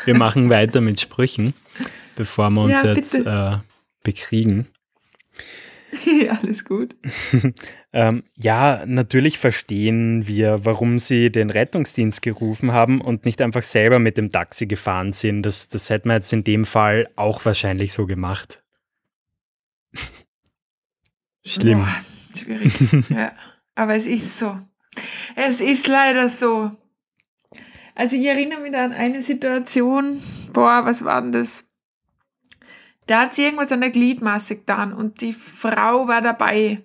Wir 0.06 0.18
machen 0.18 0.50
weiter 0.50 0.82
mit 0.82 1.00
Sprüchen, 1.00 1.54
bevor 2.16 2.50
wir 2.50 2.62
uns 2.64 2.84
Ja, 2.84 2.94
jetzt 2.94 3.16
äh, 3.16 3.58
bekriegen. 4.04 4.68
alles 6.42 6.66
gut. 6.66 6.96
Ähm, 7.96 8.24
ja, 8.36 8.84
natürlich 8.88 9.38
verstehen 9.38 10.26
wir, 10.26 10.66
warum 10.66 10.98
sie 10.98 11.30
den 11.30 11.52
Rettungsdienst 11.52 12.24
gerufen 12.24 12.72
haben 12.72 13.00
und 13.02 13.24
nicht 13.24 13.40
einfach 13.40 13.64
selber 13.64 14.00
mit 14.00 14.18
dem 14.18 14.32
Taxi 14.32 14.66
gefahren 14.66 15.14
sind. 15.14 15.44
Das, 15.44 15.70
das 15.70 15.92
hätten 15.92 16.10
wir 16.10 16.16
jetzt 16.16 16.34
in 16.34 16.44
dem 16.44 16.66
Fall 16.66 17.08
auch 17.16 17.46
wahrscheinlich 17.46 17.94
so 17.94 18.08
gemacht. 18.08 18.64
Schlimm. 21.46 21.82
Boah, 21.82 22.36
schwierig. 22.36 22.74
ja. 23.10 23.32
Aber 23.76 23.96
es 23.96 24.08
ist 24.08 24.40
so. 24.40 24.58
Es 25.36 25.62
ist 25.62 25.88
leider 25.88 26.30
so. 26.30 26.72
Also 27.96 28.16
ich 28.16 28.26
erinnere 28.26 28.60
mich 28.60 28.72
da 28.72 28.86
an 28.86 28.94
eine 28.94 29.22
Situation, 29.22 30.22
boah, 30.52 30.86
was 30.86 31.04
war 31.04 31.22
denn 31.22 31.32
das? 31.32 31.70
Da 33.08 33.22
hat 33.22 33.34
sie 33.34 33.44
irgendwas 33.44 33.72
an 33.72 33.82
der 33.82 33.90
Gliedmaße 33.90 34.58
getan 34.58 34.94
und 34.94 35.22
die 35.22 35.34
Frau 35.34 36.08
war 36.08 36.22
dabei. 36.22 36.84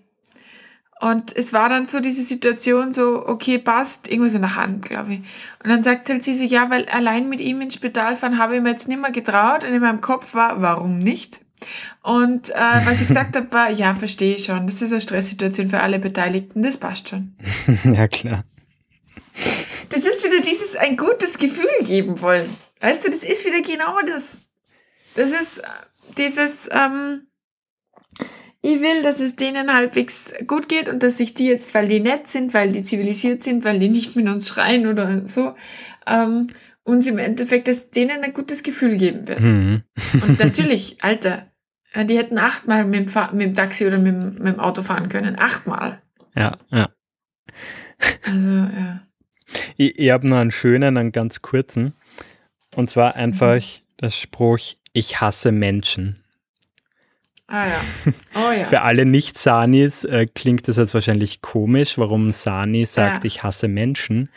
Und 1.00 1.34
es 1.36 1.52
war 1.52 1.68
dann 1.68 1.86
so 1.86 2.00
diese 2.00 2.22
Situation 2.22 2.90
so, 2.90 3.24
okay, 3.26 3.58
passt, 3.58 4.08
irgendwas 4.08 4.34
in 4.34 4.42
der 4.42 4.56
Hand, 4.56 4.86
glaube 4.86 5.14
ich. 5.14 5.18
Und 5.62 5.70
dann 5.70 5.84
sagt 5.84 6.10
halt 6.10 6.24
sie 6.24 6.34
so, 6.34 6.44
ja, 6.44 6.70
weil 6.70 6.88
allein 6.88 7.28
mit 7.28 7.40
ihm 7.40 7.60
ins 7.60 7.74
Spital 7.74 8.16
fahren 8.16 8.38
habe 8.38 8.56
ich 8.56 8.62
mir 8.62 8.70
jetzt 8.70 8.88
nicht 8.88 9.00
mehr 9.00 9.12
getraut. 9.12 9.64
Und 9.64 9.72
in 9.72 9.80
meinem 9.80 10.00
Kopf 10.00 10.34
war, 10.34 10.60
warum 10.60 10.98
nicht? 10.98 11.42
Und 12.02 12.50
äh, 12.50 12.80
was 12.84 13.00
ich 13.00 13.06
gesagt 13.06 13.36
habe, 13.36 13.52
war, 13.52 13.70
ja, 13.70 13.94
verstehe 13.94 14.34
ich 14.34 14.44
schon. 14.44 14.66
Das 14.66 14.82
ist 14.82 14.90
eine 14.90 15.00
Stresssituation 15.00 15.70
für 15.70 15.80
alle 15.80 16.00
Beteiligten. 16.00 16.62
Das 16.62 16.78
passt 16.78 17.10
schon. 17.10 17.36
ja, 17.84 18.08
klar. 18.08 18.42
Das 19.90 20.06
ist 20.06 20.24
wieder 20.24 20.40
dieses 20.40 20.76
ein 20.76 20.96
gutes 20.96 21.38
Gefühl 21.38 21.84
geben 21.84 22.20
wollen. 22.20 22.54
Weißt 22.80 23.04
du, 23.04 23.10
das 23.10 23.24
ist 23.24 23.44
wieder 23.44 23.60
genau 23.62 24.00
das. 24.06 24.42
Das 25.14 25.32
ist 25.32 25.58
äh, 25.58 25.66
dieses, 26.16 26.68
ähm, 26.72 27.26
ich 28.60 28.80
will, 28.80 29.02
dass 29.02 29.20
es 29.20 29.36
denen 29.36 29.72
halbwegs 29.72 30.34
gut 30.46 30.68
geht 30.68 30.88
und 30.88 31.02
dass 31.02 31.18
sich 31.18 31.34
die 31.34 31.46
jetzt, 31.46 31.74
weil 31.74 31.88
die 31.88 32.00
nett 32.00 32.26
sind, 32.26 32.54
weil 32.54 32.72
die 32.72 32.82
zivilisiert 32.82 33.42
sind, 33.42 33.64
weil 33.64 33.78
die 33.78 33.88
nicht 33.88 34.16
mit 34.16 34.28
uns 34.28 34.48
schreien 34.48 34.86
oder 34.86 35.28
so, 35.28 35.54
ähm, 36.06 36.50
uns 36.84 37.06
im 37.06 37.18
Endeffekt, 37.18 37.68
dass 37.68 37.90
denen 37.90 38.22
ein 38.22 38.32
gutes 38.32 38.62
Gefühl 38.62 38.96
geben 38.96 39.28
wird. 39.28 39.46
Mhm. 39.48 39.82
Und 40.22 40.38
natürlich, 40.44 41.02
Alter, 41.02 41.46
die 41.94 42.16
hätten 42.16 42.38
achtmal 42.38 42.84
mit 42.84 43.14
dem, 43.14 43.22
mit 43.32 43.46
dem 43.46 43.54
Taxi 43.54 43.86
oder 43.86 43.98
mit 43.98 44.12
dem, 44.12 44.34
mit 44.34 44.54
dem 44.54 44.60
Auto 44.60 44.82
fahren 44.82 45.08
können. 45.08 45.38
Achtmal. 45.38 46.02
Ja, 46.34 46.56
ja. 46.70 46.88
Also, 48.24 48.50
ja. 48.50 49.00
Ich, 49.76 49.98
ich 49.98 50.10
habe 50.10 50.26
noch 50.28 50.38
einen 50.38 50.50
schönen, 50.50 50.96
einen 50.96 51.12
ganz 51.12 51.42
kurzen. 51.42 51.94
Und 52.76 52.90
zwar 52.90 53.14
einfach 53.16 53.56
Mhm. 53.56 53.82
der 54.00 54.10
Spruch, 54.10 54.58
ich 54.92 55.20
hasse 55.20 55.52
Menschen. 55.52 56.22
Ah 57.46 57.66
ja. 57.66 57.80
Oh 58.34 58.52
ja. 58.52 58.64
Für 58.66 58.82
alle 58.82 59.04
Nicht-Sanis 59.06 60.04
äh, 60.04 60.26
klingt 60.26 60.68
das 60.68 60.76
jetzt 60.76 60.92
wahrscheinlich 60.94 61.40
komisch, 61.40 61.96
warum 61.96 62.30
Sani 62.32 62.84
sagt, 62.86 63.24
Ja. 63.24 63.26
ich 63.26 63.42
hasse 63.42 63.68
Menschen. 63.68 64.28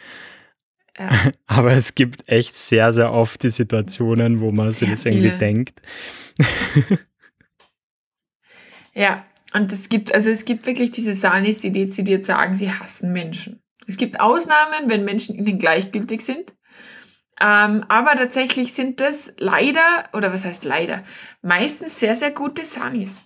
ja. 0.97 1.10
Aber 1.45 1.74
es 1.74 1.93
gibt 1.95 2.28
echt 2.30 2.58
sehr, 2.58 2.93
sehr 2.93 3.12
oft 3.12 3.43
die 3.43 3.50
Situationen, 3.50 4.39
wo 4.39 4.52
man 4.52 4.69
sich 4.71 4.89
das 4.89 5.06
irgendwie 5.06 5.38
denkt. 5.38 5.82
Ja, 8.93 9.26
und 9.54 9.71
es 9.71 9.89
gibt, 9.89 10.13
also 10.13 10.30
es 10.30 10.45
gibt 10.45 10.65
wirklich 10.65 10.91
diese 10.91 11.13
Sanis, 11.13 11.60
die 11.60 11.71
dezidiert 11.71 12.26
sagen, 12.26 12.54
sie 12.56 12.71
hassen 12.71 13.12
Menschen. 13.13 13.61
Es 13.91 13.97
gibt 13.97 14.21
Ausnahmen, 14.21 14.88
wenn 14.89 15.04
Menschen 15.04 15.36
ihnen 15.36 15.58
gleichgültig 15.58 16.21
sind. 16.21 16.54
Ähm, 17.41 17.84
aber 17.89 18.15
tatsächlich 18.15 18.71
sind 18.73 19.01
das 19.01 19.34
leider, 19.38 19.82
oder 20.13 20.32
was 20.32 20.45
heißt 20.45 20.63
leider, 20.63 21.04
meistens 21.41 21.99
sehr, 21.99 22.15
sehr 22.15 22.32
gute 22.32 22.63
Sanis. 22.63 23.25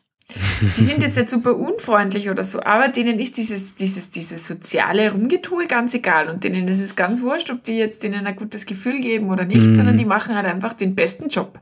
Die 0.75 0.84
sind 0.84 1.04
jetzt 1.04 1.17
nicht 1.17 1.30
super 1.30 1.56
unfreundlich 1.56 2.32
oder 2.32 2.43
so, 2.43 2.60
aber 2.63 2.88
denen 2.88 3.19
ist 3.19 3.38
dieses, 3.38 3.75
dieses, 3.75 4.10
dieses 4.10 4.47
soziale 4.47 5.12
Rumgetue 5.12 5.67
ganz 5.67 5.93
egal 5.93 6.30
und 6.30 6.43
denen 6.43 6.67
ist 6.67 6.82
es 6.82 6.95
ganz 6.95 7.21
wurscht, 7.21 7.51
ob 7.51 7.62
die 7.63 7.78
jetzt 7.78 8.01
denen 8.01 8.25
ein 8.25 8.36
gutes 8.36 8.65
Gefühl 8.65 8.99
geben 9.01 9.30
oder 9.30 9.45
nicht, 9.45 9.67
Mhm. 9.67 9.73
sondern 9.75 9.97
die 9.97 10.06
machen 10.06 10.34
halt 10.34 10.47
einfach 10.47 10.73
den 10.73 10.95
besten 10.95 11.30
Job. 11.30 11.62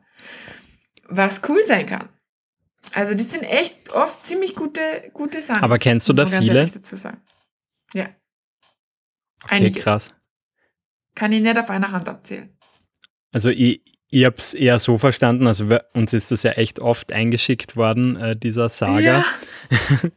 Was 1.10 1.42
cool 1.50 1.62
sein 1.66 1.88
kann. 1.88 2.08
Also 2.94 3.16
die 3.16 3.24
sind 3.26 3.44
echt 3.44 3.90
oft 3.90 4.26
ziemlich 4.26 4.56
gute, 4.56 4.80
gute 5.12 5.42
Sachen. 5.42 5.64
Aber 5.64 5.78
kennst 5.78 6.08
du 6.08 6.14
da 6.14 6.24
viele? 6.40 6.62
Ja. 7.94 8.08
Okay, 9.46 9.56
Einige. 9.56 9.80
krass. 9.80 10.14
Kann 11.16 11.32
ich 11.32 11.42
nicht 11.42 11.58
auf 11.58 11.70
einer 11.70 11.92
Hand 11.92 12.10
abzählen. 12.10 12.50
Also 13.32 13.50
ich, 13.50 13.82
ich 14.10 14.26
habe 14.26 14.36
es 14.38 14.54
eher 14.54 14.80
so 14.80 14.98
verstanden, 14.98 15.48
also 15.48 15.70
wir- 15.70 15.86
uns 15.94 16.14
ist 16.14 16.32
das 16.32 16.44
ja 16.44 16.52
echt 16.52 16.80
oft 16.80 17.12
eingeschickt 17.12 17.76
worden, 17.76 18.16
äh, 18.16 18.36
dieser 18.36 18.70
Saga. 18.70 19.00
Ja. 19.02 19.26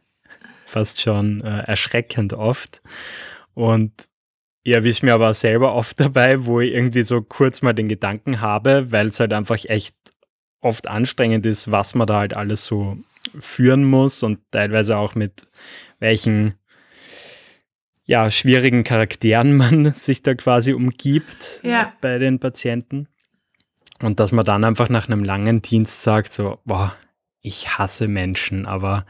fast 0.65 1.01
schon 1.01 1.41
äh, 1.41 1.59
erschreckend 1.61 2.33
oft. 2.33 2.81
Und 3.53 3.91
ich 4.63 4.73
erwische 4.75 5.05
mir 5.05 5.13
aber 5.13 5.33
selber 5.33 5.73
oft 5.73 5.99
dabei, 5.99 6.45
wo 6.45 6.59
ich 6.59 6.73
irgendwie 6.73 7.03
so 7.03 7.21
kurz 7.21 7.61
mal 7.61 7.73
den 7.73 7.87
Gedanken 7.87 8.41
habe, 8.41 8.91
weil 8.91 9.07
es 9.07 9.19
halt 9.19 9.33
einfach 9.33 9.63
echt 9.65 9.95
oft 10.61 10.87
anstrengend 10.87 11.45
ist, 11.45 11.71
was 11.71 11.95
man 11.95 12.07
da 12.07 12.19
halt 12.19 12.35
alles 12.35 12.65
so 12.65 12.97
führen 13.39 13.83
muss 13.85 14.23
und 14.23 14.39
teilweise 14.51 14.97
auch 14.97 15.15
mit 15.15 15.47
welchen 15.99 16.55
ja, 18.07 18.31
schwierigen 18.31 18.83
Charakteren 18.83 19.55
man 19.55 19.93
sich 19.95 20.23
da 20.23 20.33
quasi 20.33 20.73
umgibt 20.73 21.59
Ja. 21.61 21.93
bei 22.01 22.17
den 22.17 22.39
Patienten. 22.39 23.07
Und 24.01 24.19
dass 24.19 24.31
man 24.31 24.45
dann 24.45 24.63
einfach 24.63 24.89
nach 24.89 25.07
einem 25.07 25.23
langen 25.23 25.61
Dienst 25.61 26.03
sagt, 26.03 26.33
so, 26.33 26.59
boah, 26.65 26.95
ich 27.41 27.77
hasse 27.77 28.07
Menschen, 28.07 28.65
aber 28.65 29.05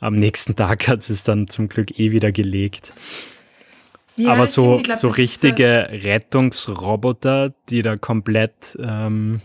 am 0.00 0.14
nächsten 0.14 0.56
Tag 0.56 0.88
hat 0.88 1.08
es 1.08 1.22
dann 1.24 1.48
zum 1.48 1.68
Glück 1.68 1.98
eh 1.98 2.12
wieder 2.12 2.32
gelegt. 2.32 2.92
Ja, 4.16 4.32
aber 4.32 4.46
so, 4.46 4.74
stimmt. 4.74 4.84
Glaub, 4.84 4.98
so 4.98 5.08
das 5.08 5.18
ist, 5.18 5.42
äh, 5.44 5.48
richtige 5.48 5.88
Rettungsroboter, 6.04 7.52
die 7.68 7.82
da 7.82 7.96
komplett 7.96 8.76
ähm, 8.80 9.40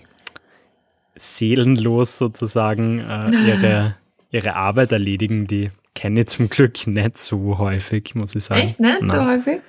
seelenlos 1.15 2.17
sozusagen 2.17 2.99
äh, 2.99 3.31
ihre, 3.31 3.95
ihre 4.31 4.55
Arbeit 4.55 4.91
erledigen, 4.91 5.47
die 5.47 5.71
kenne 5.95 6.21
ich 6.21 6.27
zum 6.27 6.49
Glück 6.49 6.87
nicht 6.87 7.17
so 7.17 7.57
häufig, 7.57 8.15
muss 8.15 8.35
ich 8.35 8.43
sagen. 8.43 8.61
Echt 8.61 8.79
nicht 8.79 9.07
so 9.07 9.17
Nein. 9.17 9.27
häufig? 9.27 9.61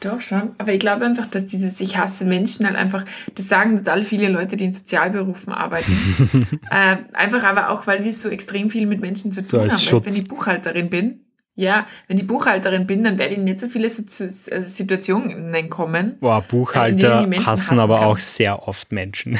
Doch 0.00 0.20
schon. 0.20 0.54
Aber 0.58 0.72
ich 0.72 0.78
glaube 0.78 1.04
einfach, 1.06 1.26
dass 1.26 1.46
dieses 1.46 1.80
Ich 1.80 1.96
hasse 1.96 2.26
Menschen 2.26 2.66
halt 2.66 2.76
einfach, 2.76 3.04
das 3.34 3.48
sagen 3.48 3.76
total 3.76 4.02
viele 4.02 4.28
Leute, 4.28 4.56
die 4.56 4.66
in 4.66 4.72
Sozialberufen 4.72 5.52
arbeiten. 5.52 6.60
äh, 6.70 6.96
einfach 7.14 7.42
aber 7.44 7.70
auch, 7.70 7.86
weil 7.86 8.04
wir 8.04 8.12
so 8.12 8.28
extrem 8.28 8.68
viel 8.68 8.86
mit 8.86 9.00
Menschen 9.00 9.32
zu 9.32 9.42
So 9.42 9.56
tun 9.56 9.70
als 9.70 9.86
haben. 9.86 9.96
Weißt, 9.96 10.06
wenn 10.06 10.14
ich 10.14 10.28
Buchhalterin 10.28 10.90
bin, 10.90 11.20
ja, 11.54 11.86
wenn 12.08 12.18
ich 12.18 12.26
Buchhalterin 12.26 12.86
bin, 12.86 13.02
dann 13.04 13.18
werde 13.18 13.34
ich 13.34 13.40
nicht 13.40 13.58
so 13.58 13.68
viele 13.68 13.88
so 13.88 14.02
also 14.02 14.60
Situationen 14.60 15.70
kommen. 15.70 16.18
Boah, 16.20 16.38
in 16.40 16.48
Buchhalter 16.48 17.26
Menschen 17.26 17.50
hassen 17.50 17.62
hassen 17.62 17.78
aber 17.78 17.96
kann. 17.96 18.04
auch 18.04 18.18
sehr 18.18 18.68
oft 18.68 18.92
Menschen. 18.92 19.38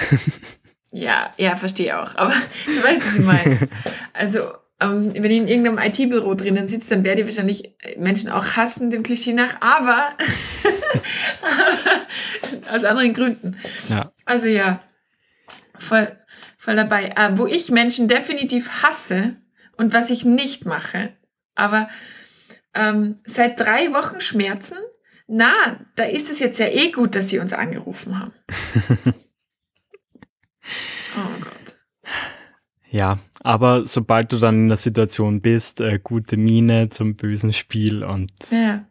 Ja, 0.96 1.30
ja, 1.36 1.56
verstehe 1.56 2.00
auch. 2.00 2.14
Aber 2.16 2.30
du 2.66 2.82
weißt, 2.82 3.06
was 3.06 3.16
ich 3.16 3.24
meine. 3.24 3.68
Also, 4.14 4.40
ähm, 4.80 5.14
wenn 5.14 5.30
ich 5.30 5.38
in 5.38 5.48
irgendeinem 5.48 5.78
IT-Büro 5.78 6.34
drinnen 6.34 6.66
sitze, 6.66 6.94
dann 6.94 7.04
werde 7.04 7.22
ich 7.22 7.26
wahrscheinlich 7.26 7.74
Menschen 7.96 8.30
auch 8.30 8.56
hassen, 8.56 8.90
dem 8.90 9.02
Klischee 9.02 9.32
nach, 9.32 9.60
aber 9.60 10.14
aus 12.72 12.84
anderen 12.84 13.12
Gründen. 13.12 13.56
ja. 13.88 14.12
Also 14.24 14.48
ja, 14.48 14.82
voll, 15.78 16.18
voll 16.58 16.76
dabei. 16.76 17.12
Äh, 17.16 17.38
wo 17.38 17.46
ich 17.46 17.70
Menschen 17.70 18.08
definitiv 18.08 18.82
hasse 18.82 19.36
und 19.76 19.92
was 19.94 20.10
ich 20.10 20.24
nicht 20.24 20.66
mache, 20.66 21.16
aber 21.54 21.88
ähm, 22.74 23.16
seit 23.24 23.58
drei 23.58 23.94
Wochen 23.94 24.20
Schmerzen, 24.20 24.76
na, 25.26 25.50
da 25.96 26.04
ist 26.04 26.30
es 26.30 26.38
jetzt 26.38 26.58
ja 26.58 26.66
eh 26.66 26.92
gut, 26.92 27.16
dass 27.16 27.30
sie 27.30 27.38
uns 27.38 27.52
angerufen 27.52 28.20
haben. 28.20 28.34
oh 31.16 31.40
Gott. 31.40 31.76
Ja, 32.90 33.18
aber 33.46 33.86
sobald 33.86 34.32
du 34.32 34.38
dann 34.38 34.56
in 34.62 34.68
der 34.68 34.76
Situation 34.76 35.40
bist, 35.40 35.80
äh, 35.80 35.98
gute 36.02 36.36
Miene 36.36 36.88
zum 36.90 37.14
bösen 37.14 37.52
Spiel 37.52 38.02
und 38.02 38.30
Ja. 38.50 38.84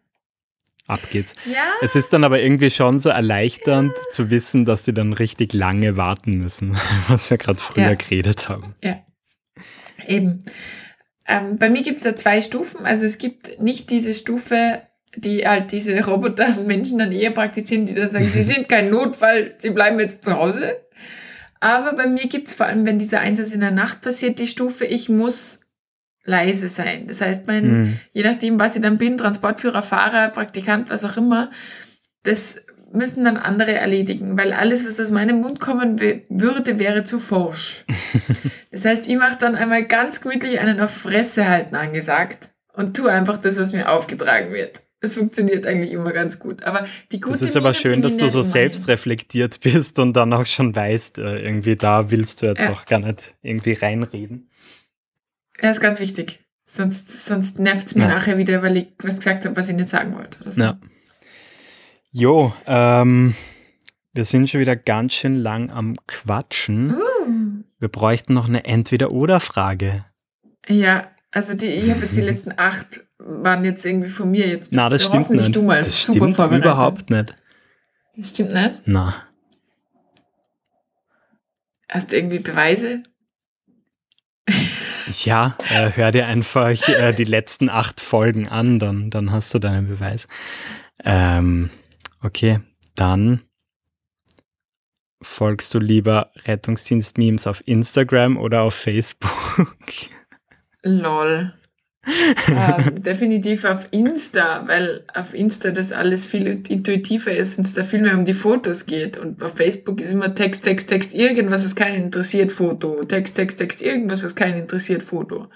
ab 0.87 1.09
geht's. 1.11 1.33
Ja, 1.45 1.65
Es 1.81 1.95
ist 1.95 2.13
dann 2.13 2.23
aber 2.23 2.41
irgendwie 2.41 2.69
schon 2.71 2.99
so 2.99 3.09
erleichternd 3.09 3.91
zu 4.11 4.29
wissen, 4.29 4.63
dass 4.65 4.83
die 4.83 4.93
dann 4.93 5.13
richtig 5.13 5.53
lange 5.53 5.97
warten 5.97 6.35
müssen, 6.37 6.77
was 7.09 7.29
wir 7.29 7.37
gerade 7.37 7.59
früher 7.59 7.83
Ja. 7.89 7.93
geredet 7.95 8.47
haben. 8.49 8.75
Ja, 8.81 8.97
eben. 10.07 10.43
Ähm, 11.27 11.57
bei 11.57 11.69
mir 11.69 11.81
gibt 11.83 11.97
es 11.97 12.03
da 12.03 12.15
zwei 12.15 12.41
Stufen. 12.41 12.85
Also 12.85 13.05
es 13.05 13.17
gibt 13.17 13.59
nicht 13.59 13.89
diese 13.89 14.13
Stufe, 14.13 14.83
die 15.17 15.47
halt 15.47 15.71
diese 15.71 16.05
Roboter-Menschen 16.05 16.99
dann 16.99 17.11
eher 17.11 17.31
praktizieren, 17.31 17.85
die 17.85 17.93
dann 17.93 18.09
sagen, 18.09 18.27
sie 18.27 18.41
sind 18.53 18.69
kein 18.69 18.89
Notfall, 18.89 19.55
sie 19.57 19.71
bleiben 19.71 19.99
jetzt 19.99 20.23
zu 20.23 20.33
Hause. 20.37 20.77
Aber 21.65 21.93
bei 21.93 22.05
mir 22.05 22.27
gibt 22.27 22.47
es 22.47 22.53
vor 22.53 22.67
allem, 22.67 22.85
wenn 22.85 22.99
dieser 22.99 23.21
Einsatz 23.21 23.55
in 23.55 23.61
der 23.61 23.71
Nacht 23.71 24.01
passiert, 24.01 24.37
die 24.37 24.45
Stufe, 24.45 24.85
ich 24.85 25.09
muss 25.09 25.61
leise 26.23 26.67
sein. 26.67 27.07
Das 27.07 27.21
heißt, 27.21 27.47
mein, 27.47 27.65
mhm. 27.65 27.99
je 28.13 28.21
nachdem, 28.21 28.59
was 28.59 28.75
ich 28.75 28.83
dann 28.83 28.99
bin, 28.99 29.17
Transportführer, 29.17 29.81
Fahrer, 29.81 30.29
Praktikant, 30.29 30.91
was 30.91 31.03
auch 31.03 31.17
immer, 31.17 31.49
das 32.21 32.61
müssen 32.93 33.23
dann 33.23 33.37
andere 33.37 33.73
erledigen, 33.73 34.37
weil 34.37 34.53
alles, 34.53 34.85
was 34.85 34.99
aus 34.99 35.09
meinem 35.09 35.41
Mund 35.41 35.59
kommen 35.59 35.99
würde, 35.99 36.77
wäre 36.77 37.03
zu 37.03 37.17
forsch. 37.17 37.83
das 38.71 38.85
heißt, 38.85 39.07
ich 39.07 39.17
mache 39.17 39.39
dann 39.39 39.55
einmal 39.55 39.85
ganz 39.85 40.21
gemütlich 40.21 40.59
einen 40.59 40.79
auf 40.79 40.91
Fresse 40.91 41.49
halten 41.49 41.75
angesagt 41.75 42.51
und 42.73 42.95
tu 42.95 43.07
einfach 43.07 43.39
das, 43.39 43.57
was 43.57 43.73
mir 43.73 43.89
aufgetragen 43.89 44.53
wird. 44.53 44.83
Es 45.05 45.15
funktioniert 45.15 45.65
eigentlich 45.65 45.91
immer 45.91 46.11
ganz 46.11 46.39
gut. 46.39 46.63
Aber 46.63 46.85
die 47.11 47.21
gute 47.21 47.35
Es 47.35 47.41
ist 47.41 47.57
aber 47.57 47.73
schön, 47.73 48.01
dass 48.01 48.17
du 48.17 48.29
so 48.29 48.41
selbstreflektiert 48.41 49.59
bist 49.61 49.99
und 49.99 50.13
dann 50.13 50.33
auch 50.33 50.45
schon 50.45 50.75
weißt, 50.75 51.19
äh, 51.19 51.39
irgendwie 51.39 51.75
da 51.75 52.11
willst 52.11 52.41
du 52.41 52.47
jetzt 52.47 52.63
ja. 52.63 52.71
auch 52.71 52.85
gar 52.85 52.99
nicht 52.99 53.35
irgendwie 53.41 53.73
reinreden. 53.73 54.49
Ja, 55.61 55.69
ist 55.69 55.79
ganz 55.79 55.99
wichtig. 55.99 56.39
Sonst, 56.65 57.25
sonst 57.25 57.59
nervt 57.59 57.87
es 57.87 57.95
mir 57.95 58.03
ja. 58.03 58.09
nachher 58.09 58.37
wieder, 58.37 58.61
weil 58.63 58.77
ich 58.77 58.87
was 59.01 59.17
gesagt 59.17 59.45
habe, 59.45 59.55
was 59.55 59.69
ich 59.69 59.75
nicht 59.75 59.87
sagen 59.87 60.15
wollte. 60.15 60.41
Oder 60.41 60.51
so. 60.51 60.63
Ja. 60.63 60.79
Jo, 62.11 62.53
ähm, 62.65 63.35
wir 64.13 64.25
sind 64.25 64.49
schon 64.49 64.61
wieder 64.61 64.75
ganz 64.75 65.13
schön 65.13 65.35
lang 65.35 65.69
am 65.69 65.95
Quatschen. 66.07 66.91
Uh. 66.91 67.63
Wir 67.79 67.89
bräuchten 67.89 68.33
noch 68.33 68.47
eine 68.47 68.65
Entweder-Oder-Frage. 68.65 70.05
Ja, 70.67 71.11
also 71.31 71.53
die, 71.53 71.67
ich 71.67 71.91
habe 71.91 72.01
jetzt 72.01 72.15
die 72.15 72.21
letzten 72.29 72.53
acht 72.57 73.04
waren 73.17 73.63
jetzt 73.63 73.85
irgendwie 73.85 74.09
von 74.09 74.31
mir 74.31 74.47
jetzt. 74.47 74.71
Na, 74.71 74.89
das 74.89 75.05
stimmt 75.05 75.29
nicht. 75.29 75.55
Du 75.55 75.61
mal 75.61 75.79
das 75.79 76.05
super 76.05 76.19
stimmt 76.19 76.35
vorbereitet. 76.35 76.65
überhaupt 76.65 77.09
nicht. 77.09 77.35
Das 78.15 78.29
stimmt 78.29 78.53
nicht? 78.53 78.81
Na. 78.85 79.15
Hast 81.89 82.11
du 82.11 82.17
irgendwie 82.17 82.39
Beweise? 82.39 83.03
Ja, 85.23 85.55
äh, 85.69 85.91
hör 85.91 86.11
dir 86.11 86.25
einfach 86.25 86.71
äh, 86.89 87.13
die 87.13 87.23
letzten 87.23 87.69
acht 87.69 88.01
Folgen 88.01 88.47
an, 88.47 88.79
dann, 88.79 89.11
dann 89.11 89.31
hast 89.31 89.53
du 89.53 89.59
deinen 89.59 89.87
Beweis. 89.87 90.27
Ähm, 91.03 91.69
okay, 92.21 92.61
dann 92.95 93.41
folgst 95.21 95.73
du 95.73 95.79
lieber 95.79 96.31
Rettungsdienst-Memes 96.45 97.47
auf 97.47 97.61
Instagram 97.67 98.37
oder 98.37 98.63
auf 98.63 98.73
Facebook? 98.73 99.29
Lol 100.83 101.53
ähm, 102.47 103.01
definitiv 103.03 103.65
auf 103.65 103.87
Insta, 103.91 104.67
weil 104.67 105.03
auf 105.13 105.33
Insta 105.33 105.71
das 105.71 105.91
alles 105.91 106.25
viel 106.25 106.47
intuitiver 106.47 107.31
ist 107.31 107.57
und 107.57 107.65
es 107.65 107.73
da 107.73 107.83
viel 107.83 108.01
mehr 108.01 108.17
um 108.17 108.25
die 108.25 108.33
Fotos 108.33 108.85
geht. 108.85 109.17
Und 109.17 109.41
auf 109.41 109.55
Facebook 109.55 109.99
ist 109.99 110.11
immer 110.11 110.33
Text, 110.33 110.63
Text, 110.63 110.89
Text, 110.89 111.13
irgendwas, 111.13 111.63
was 111.63 111.75
keinen 111.75 112.03
interessiert, 112.03 112.51
Foto. 112.51 113.03
Text, 113.03 113.35
Text, 113.35 113.57
Text, 113.57 113.81
irgendwas, 113.81 114.23
was 114.23 114.35
keinen 114.35 114.59
interessiert, 114.59 115.03
Foto. 115.03 115.47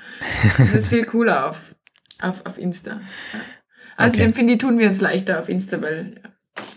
Das 0.58 0.76
ist 0.76 0.88
viel 0.90 1.06
cooler 1.06 1.50
auf, 1.50 1.76
auf, 2.22 2.46
auf 2.46 2.58
Insta. 2.58 2.92
Ja. 3.34 3.40
Also 3.98 4.16
okay. 4.16 4.32
finde 4.32 4.54
ich, 4.54 4.60
tun 4.60 4.80
wir 4.80 4.88
uns 4.88 5.02
leichter 5.02 5.40
auf 5.40 5.50
Insta, 5.50 5.82
weil 5.82 6.16
ja, 6.24 6.30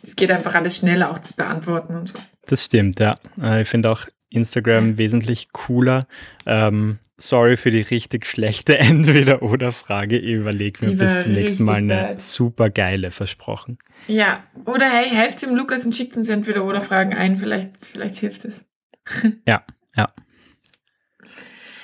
es 0.02 0.16
geht 0.16 0.30
einfach 0.30 0.54
alles 0.54 0.78
schneller, 0.78 1.10
auch 1.10 1.18
das 1.18 1.32
Beantworten 1.32 1.94
und 1.94 2.08
so. 2.08 2.18
Das 2.46 2.64
stimmt, 2.64 2.98
ja. 2.98 3.18
Äh, 3.40 3.62
ich 3.62 3.68
finde 3.68 3.90
auch 3.90 4.06
Instagram 4.32 4.98
wesentlich 4.98 5.52
cooler. 5.52 6.06
Ähm, 6.46 6.98
sorry 7.16 7.56
für 7.56 7.70
die 7.70 7.82
richtig 7.82 8.26
schlechte 8.26 8.78
Entweder-Oder-Frage. 8.78 10.18
Ich 10.18 10.32
überlege 10.32 10.86
mir 10.86 10.96
bis 10.96 11.20
zum 11.20 11.32
nächsten 11.32 11.64
Mal 11.64 11.76
eine 11.76 11.94
bad. 11.94 12.20
super 12.20 12.70
geile 12.70 13.10
versprochen. 13.10 13.78
Ja, 14.06 14.42
oder 14.64 14.88
hey, 14.88 15.08
helft 15.08 15.42
dem 15.42 15.54
Lukas 15.54 15.86
und 15.86 15.94
schickt 15.94 16.16
uns 16.16 16.28
Entweder-Oder-Fragen 16.28 17.14
ein. 17.14 17.36
Vielleicht, 17.36 17.80
vielleicht 17.80 18.16
hilft 18.16 18.44
es. 18.44 18.66
ja, 19.46 19.64
ja. 19.96 20.08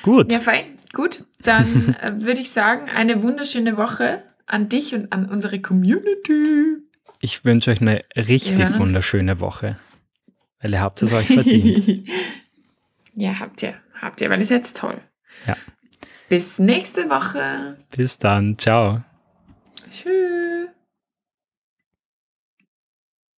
Gut. 0.03 0.33
Ja, 0.33 0.41
fein. 0.41 0.79
Gut. 0.93 1.25
Dann 1.43 1.95
äh, 2.03 2.13
würde 2.23 2.41
ich 2.41 2.51
sagen, 2.51 2.89
eine 2.95 3.23
wunderschöne 3.23 3.77
Woche 3.77 4.23
an 4.47 4.69
dich 4.69 4.95
und 4.95 5.13
an 5.13 5.27
unsere 5.27 5.61
Community. 5.61 6.79
Ich 7.21 7.45
wünsche 7.45 7.73
euch 7.73 7.81
eine 7.81 8.05
richtig 8.17 8.59
wunderschöne 8.79 9.41
Woche. 9.41 9.79
Weil 10.61 10.73
ihr 10.73 10.81
habt 10.81 11.03
es 11.03 11.12
euch 11.12 11.27
verdient. 11.27 12.09
ja, 13.14 13.38
habt 13.38 13.62
ihr. 13.62 13.75
Habt 14.01 14.21
ihr, 14.21 14.31
weil 14.31 14.40
ist 14.40 14.51
jetzt 14.51 14.77
toll. 14.77 15.01
Ja. 15.47 15.57
Bis 16.29 16.59
nächste 16.59 17.09
Woche. 17.11 17.77
Bis 17.97 18.18
dann. 18.18 18.59
Ciao. 18.59 19.03
Tschüss. 19.90 20.58